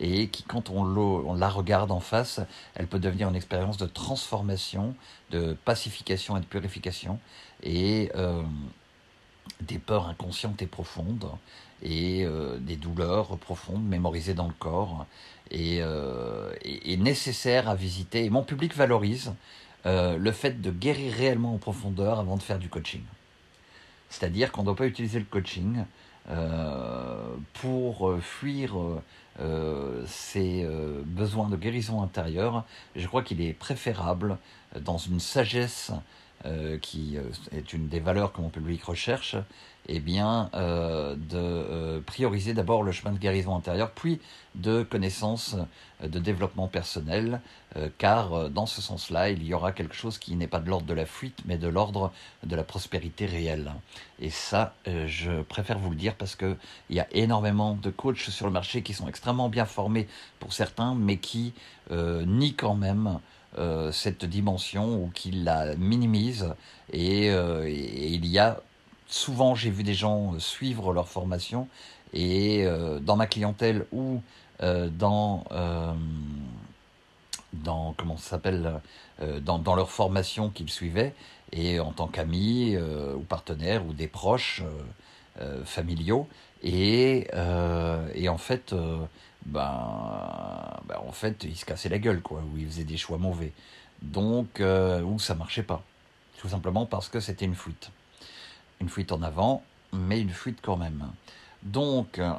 Et 0.00 0.28
qui 0.28 0.42
quand 0.42 0.70
on, 0.70 1.34
la 1.34 1.48
regarde 1.48 1.90
en 1.90 2.00
face, 2.00 2.40
elle 2.74 2.86
peut 2.86 2.98
devenir 2.98 3.28
une 3.28 3.36
expérience 3.36 3.76
de 3.76 3.86
transformation, 3.86 4.94
de 5.30 5.56
pacification 5.64 6.36
et 6.36 6.40
de 6.40 6.46
purification. 6.46 7.18
Et 7.62 8.10
des 9.60 9.78
peurs 9.78 10.08
inconscientes 10.08 10.62
et 10.62 10.66
profondes. 10.66 11.30
Et 11.82 12.24
euh, 12.24 12.58
des 12.58 12.76
douleurs 12.76 13.36
profondes 13.38 13.84
mémorisées 13.84 14.34
dans 14.34 14.46
le 14.46 14.54
corps. 14.58 15.06
Et, 15.50 15.78
euh, 15.80 16.52
nécessaires 16.98 17.68
à 17.68 17.74
visiter. 17.74 18.24
Et 18.24 18.30
mon 18.30 18.42
public 18.42 18.74
valorise 18.76 19.32
euh, 19.86 20.16
le 20.16 20.32
fait 20.32 20.60
de 20.60 20.70
guérir 20.70 21.12
réellement 21.12 21.54
en 21.54 21.58
profondeur 21.58 22.18
avant 22.18 22.36
de 22.36 22.42
faire 22.42 22.58
du 22.58 22.68
coaching. 22.68 23.02
C'est-à-dire 24.08 24.52
qu'on 24.52 24.62
ne 24.62 24.66
doit 24.66 24.76
pas 24.76 24.86
utiliser 24.86 25.18
le 25.18 25.24
coaching 25.24 25.84
pour 27.54 28.14
fuir 28.20 28.76
ses 30.06 30.68
besoins 31.04 31.48
de 31.48 31.56
guérison 31.56 32.02
intérieure. 32.02 32.64
Je 32.94 33.06
crois 33.08 33.22
qu'il 33.22 33.40
est 33.40 33.54
préférable, 33.54 34.36
dans 34.80 34.98
une 34.98 35.18
sagesse 35.18 35.92
euh, 36.44 36.76
qui 36.78 37.16
euh, 37.16 37.22
est 37.52 37.72
une 37.72 37.86
des 37.86 38.00
valeurs 38.00 38.32
que 38.32 38.40
mon 38.40 38.48
public 38.48 38.82
recherche, 38.82 39.36
eh 39.86 40.00
bien, 40.00 40.50
euh, 40.54 41.14
de 41.16 42.00
prioriser 42.00 42.52
d'abord 42.52 42.82
le 42.82 42.90
chemin 42.90 43.12
de 43.12 43.18
guérison 43.18 43.54
intérieure, 43.54 43.92
puis 43.92 44.20
de 44.56 44.82
connaissance 44.82 45.56
de 46.02 46.18
développement 46.18 46.66
personnel, 46.68 47.40
car 47.96 48.50
dans 48.50 48.66
ce 48.66 48.82
sens-là, 48.82 49.30
il 49.30 49.42
y 49.44 49.54
aura 49.54 49.72
quelque 49.72 49.94
chose 49.94 50.18
qui 50.18 50.36
n'est 50.36 50.46
pas 50.46 50.60
de 50.60 50.68
l'ordre 50.68 50.86
de 50.86 50.92
la 50.92 51.06
fuite, 51.06 51.38
mais 51.46 51.56
de 51.56 51.68
l'ordre 51.68 52.12
de 52.44 52.54
la 52.54 52.64
prospérité 52.64 53.24
réelle. 53.24 53.72
Et 54.20 54.28
ça, 54.28 54.74
je 54.86 55.42
préfère 55.42 55.78
vous 55.78 55.90
le 55.90 55.96
dire 55.96 56.16
parce 56.16 56.36
qu'il 56.36 56.56
y 56.90 57.00
a 57.00 57.06
énormément 57.12 57.78
de 57.80 57.90
coachs 57.90 58.18
sur 58.18 58.46
le 58.46 58.52
marché 58.52 58.82
qui 58.82 58.92
sont 58.92 59.08
extrêmement 59.08 59.48
bien 59.48 59.64
formés 59.64 60.06
pour 60.38 60.52
certains, 60.52 60.94
mais 60.94 61.16
qui 61.16 61.54
nient 61.90 62.54
quand 62.54 62.74
même 62.74 63.20
euh, 63.58 63.92
cette 63.92 64.24
dimension 64.24 64.94
ou 64.94 65.10
qu'il 65.12 65.44
la 65.44 65.76
minimise. 65.76 66.54
Euh, 66.94 67.64
et, 67.66 68.08
il 68.14 68.26
y 68.26 68.38
a 68.38 68.60
souvent, 69.08 69.54
j'ai 69.54 69.68
vu 69.70 69.82
des 69.82 69.92
gens 69.94 70.38
suivre 70.38 70.92
leur 70.94 71.08
formation 71.08 71.68
et 72.14 72.64
euh, 72.64 72.98
dans 72.98 73.16
ma 73.16 73.26
clientèle 73.26 73.86
ou 73.92 74.22
dans 74.60 75.44
dans 77.52 77.94
comment 77.98 78.16
s'appelle 78.16 78.80
dans, 79.20 79.58
dans, 79.58 79.74
leur 79.74 79.90
formation 79.90 80.50
qu'ils 80.50 80.70
suivaient 80.70 81.14
et 81.50 81.80
en 81.80 81.90
tant 81.90 82.06
qu'amis 82.06 82.76
ou 82.76 83.20
partenaires 83.22 83.84
ou 83.84 83.92
des 83.92 84.06
proches 84.06 84.62
familiaux 85.64 86.28
et, 86.62 87.28
et 88.14 88.28
en 88.28 88.38
fait 88.38 88.74
ben, 89.46 90.80
ben, 90.88 90.98
en 91.06 91.12
fait, 91.12 91.44
il 91.44 91.56
se 91.56 91.64
cassait 91.64 91.88
la 91.88 91.98
gueule, 91.98 92.22
quoi, 92.22 92.40
ou 92.40 92.58
il 92.58 92.66
faisait 92.66 92.84
des 92.84 92.96
choix 92.96 93.18
mauvais. 93.18 93.52
Donc, 94.00 94.60
euh, 94.60 95.02
ou 95.02 95.18
ça 95.18 95.34
marchait 95.34 95.62
pas. 95.62 95.82
Tout 96.38 96.48
simplement 96.48 96.86
parce 96.86 97.08
que 97.08 97.20
c'était 97.20 97.44
une 97.44 97.54
fuite. 97.54 97.90
Une 98.80 98.88
fuite 98.88 99.12
en 99.12 99.22
avant, 99.22 99.62
mais 99.92 100.20
une 100.20 100.30
fuite 100.30 100.58
quand 100.62 100.76
même. 100.76 101.06
Donc, 101.62 102.18
euh, 102.18 102.32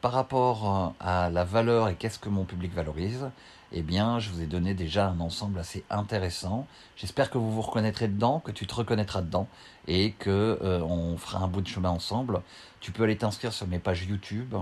par 0.00 0.12
rapport 0.12 0.94
à 1.00 1.30
la 1.30 1.44
valeur 1.44 1.88
et 1.88 1.94
qu'est-ce 1.96 2.18
que 2.18 2.28
mon 2.28 2.44
public 2.44 2.72
valorise, 2.72 3.28
eh 3.72 3.82
bien, 3.82 4.18
je 4.18 4.30
vous 4.30 4.40
ai 4.40 4.46
donné 4.46 4.72
déjà 4.72 5.08
un 5.08 5.20
ensemble 5.20 5.58
assez 5.58 5.84
intéressant. 5.90 6.66
J'espère 6.96 7.30
que 7.30 7.36
vous 7.36 7.50
vous 7.50 7.60
reconnaîtrez 7.60 8.08
dedans, 8.08 8.40
que 8.40 8.50
tu 8.50 8.66
te 8.66 8.74
reconnaîtras 8.74 9.20
dedans 9.20 9.46
et 9.86 10.12
que 10.12 10.58
euh, 10.62 10.80
on 10.80 11.18
fera 11.18 11.40
un 11.40 11.48
bout 11.48 11.60
de 11.60 11.66
chemin 11.66 11.90
ensemble. 11.90 12.40
Tu 12.80 12.92
peux 12.92 13.02
aller 13.02 13.16
t'inscrire 13.16 13.52
sur 13.52 13.66
mes 13.66 13.78
pages 13.78 14.06
YouTube, 14.06 14.54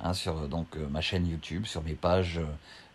hein, 0.00 0.14
sur 0.14 0.48
donc 0.48 0.76
euh, 0.76 0.88
ma 0.88 1.02
chaîne 1.02 1.26
YouTube, 1.26 1.66
sur 1.66 1.82
mes 1.82 1.94
pages 1.94 2.40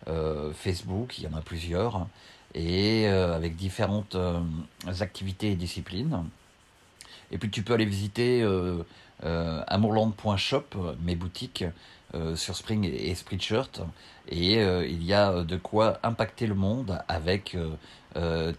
euh, 0.08 0.52
Facebook, 0.54 1.18
il 1.18 1.24
y 1.24 1.26
en 1.28 1.36
a 1.36 1.40
plusieurs, 1.40 2.06
et 2.54 3.06
avec 3.06 3.54
différentes 3.54 4.16
activités 5.00 5.52
et 5.52 5.56
disciplines. 5.56 6.24
Et 7.30 7.38
puis 7.38 7.48
tu 7.48 7.62
peux 7.62 7.74
aller 7.74 7.84
visiter 7.84 8.44
amourland.shop, 9.22 10.96
mes 11.02 11.16
boutiques 11.16 11.64
euh, 12.16 12.34
sur 12.34 12.56
Spring 12.56 12.84
et, 12.84 13.14
Spreadshirt. 13.14 13.82
Et 14.28 14.58
euh, 14.58 14.84
il 14.84 15.04
y 15.04 15.14
a 15.14 15.44
de 15.44 15.56
quoi 15.56 16.00
impacter 16.02 16.48
le 16.48 16.56
monde 16.56 17.00
avec 17.06 17.56
euh, 18.16 18.52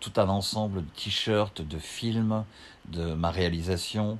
tout 0.00 0.12
un 0.16 0.28
ensemble 0.28 0.84
de 0.84 0.90
t-shirts, 0.90 1.62
de 1.62 1.78
films, 1.78 2.44
de 2.88 3.14
ma 3.14 3.30
réalisation, 3.30 4.18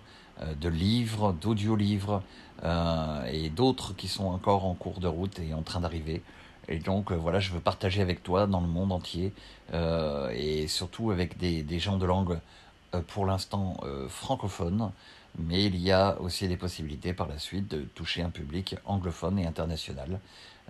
de 0.60 0.68
livres, 0.68 1.32
d'audio-livres 1.32 2.22
et 2.62 3.48
d'autres 3.50 3.94
qui 3.94 4.06
sont 4.08 4.26
encore 4.26 4.64
en 4.64 4.74
cours 4.74 5.00
de 5.00 5.08
route 5.08 5.38
et 5.38 5.54
en 5.54 5.62
train 5.62 5.80
d'arriver. 5.80 6.22
Et 6.68 6.78
donc 6.78 7.12
voilà, 7.12 7.40
je 7.40 7.52
veux 7.52 7.60
partager 7.60 8.02
avec 8.02 8.22
toi 8.22 8.46
dans 8.46 8.60
le 8.60 8.66
monde 8.66 8.92
entier 8.92 9.32
et 9.72 10.66
surtout 10.68 11.10
avec 11.10 11.38
des, 11.38 11.62
des 11.62 11.78
gens 11.78 11.96
de 11.96 12.06
langue 12.06 12.38
pour 13.08 13.24
l'instant 13.26 13.78
francophone 14.08 14.90
mais 15.38 15.64
il 15.64 15.76
y 15.76 15.92
a 15.92 16.20
aussi 16.20 16.48
des 16.48 16.56
possibilités 16.56 17.12
par 17.12 17.28
la 17.28 17.38
suite 17.38 17.68
de 17.68 17.82
toucher 17.82 18.22
un 18.22 18.30
public 18.30 18.76
anglophone 18.84 19.38
et 19.38 19.46
international. 19.46 20.20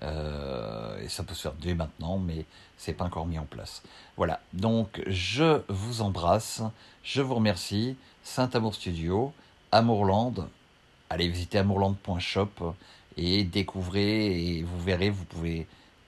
Euh, 0.02 1.00
et 1.00 1.08
ça 1.08 1.24
peut 1.24 1.34
se 1.34 1.42
faire 1.42 1.54
dès 1.54 1.74
maintenant, 1.74 2.18
mais 2.18 2.44
c'est 2.76 2.92
pas 2.92 3.04
encore 3.04 3.26
mis 3.26 3.38
en 3.38 3.44
place. 3.44 3.82
Voilà. 4.16 4.40
Donc 4.52 5.02
je 5.06 5.62
vous 5.68 6.02
embrasse, 6.02 6.62
je 7.02 7.22
vous 7.22 7.34
remercie. 7.34 7.96
Saint 8.22 8.50
Amour 8.54 8.74
Studio, 8.74 9.32
Amourland. 9.72 10.48
Allez 11.08 11.28
visiter 11.28 11.58
amourland.shop 11.58 12.74
et 13.16 13.44
découvrez 13.44 14.58
et 14.58 14.62
vous 14.62 14.80
verrez, 14.80 15.10
vous 15.10 15.24
pouvez 15.24 15.66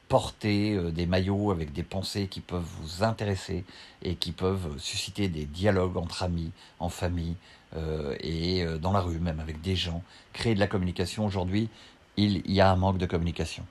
porter 0.08 0.74
euh, 0.74 0.90
des 0.90 1.06
maillots 1.06 1.50
avec 1.50 1.72
des 1.72 1.82
pensées 1.82 2.26
qui 2.28 2.40
peuvent 2.40 2.66
vous 2.80 3.04
intéresser 3.04 3.64
et 4.02 4.16
qui 4.16 4.32
peuvent 4.32 4.78
susciter 4.78 5.28
des 5.28 5.44
dialogues 5.44 5.96
entre 5.96 6.22
amis, 6.22 6.50
en 6.80 6.88
famille, 6.88 7.36
euh, 7.76 8.16
et 8.20 8.62
euh, 8.62 8.78
dans 8.78 8.92
la 8.92 9.00
rue 9.00 9.18
même 9.18 9.40
avec 9.40 9.60
des 9.60 9.76
gens, 9.76 10.02
créer 10.32 10.54
de 10.54 10.60
la 10.60 10.66
communication. 10.66 11.26
Aujourd'hui, 11.26 11.68
il 12.16 12.50
y 12.50 12.60
a 12.60 12.70
un 12.70 12.76
manque 12.76 12.98
de 12.98 13.06
communication. 13.06 13.64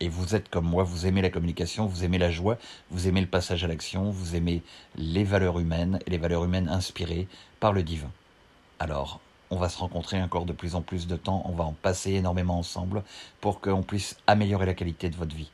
Et 0.00 0.08
vous 0.08 0.34
êtes 0.34 0.48
comme 0.48 0.64
moi, 0.64 0.82
vous 0.82 1.06
aimez 1.06 1.20
la 1.20 1.30
communication, 1.30 1.86
vous 1.86 2.04
aimez 2.04 2.18
la 2.18 2.30
joie, 2.30 2.56
vous 2.90 3.06
aimez 3.06 3.20
le 3.20 3.26
passage 3.26 3.64
à 3.64 3.68
l'action, 3.68 4.10
vous 4.10 4.34
aimez 4.34 4.62
les 4.96 5.24
valeurs 5.24 5.58
humaines 5.58 5.98
et 6.06 6.10
les 6.10 6.18
valeurs 6.18 6.44
humaines 6.44 6.68
inspirées 6.68 7.28
par 7.60 7.74
le 7.74 7.82
divin. 7.82 8.10
Alors, 8.78 9.20
on 9.50 9.56
va 9.56 9.68
se 9.68 9.78
rencontrer 9.78 10.22
encore 10.22 10.46
de 10.46 10.54
plus 10.54 10.74
en 10.74 10.80
plus 10.80 11.06
de 11.06 11.16
temps, 11.16 11.42
on 11.44 11.52
va 11.52 11.64
en 11.64 11.72
passer 11.72 12.12
énormément 12.12 12.58
ensemble 12.58 13.02
pour 13.42 13.60
qu'on 13.60 13.82
puisse 13.82 14.16
améliorer 14.26 14.64
la 14.64 14.74
qualité 14.74 15.10
de 15.10 15.16
votre 15.16 15.36
vie. 15.36 15.50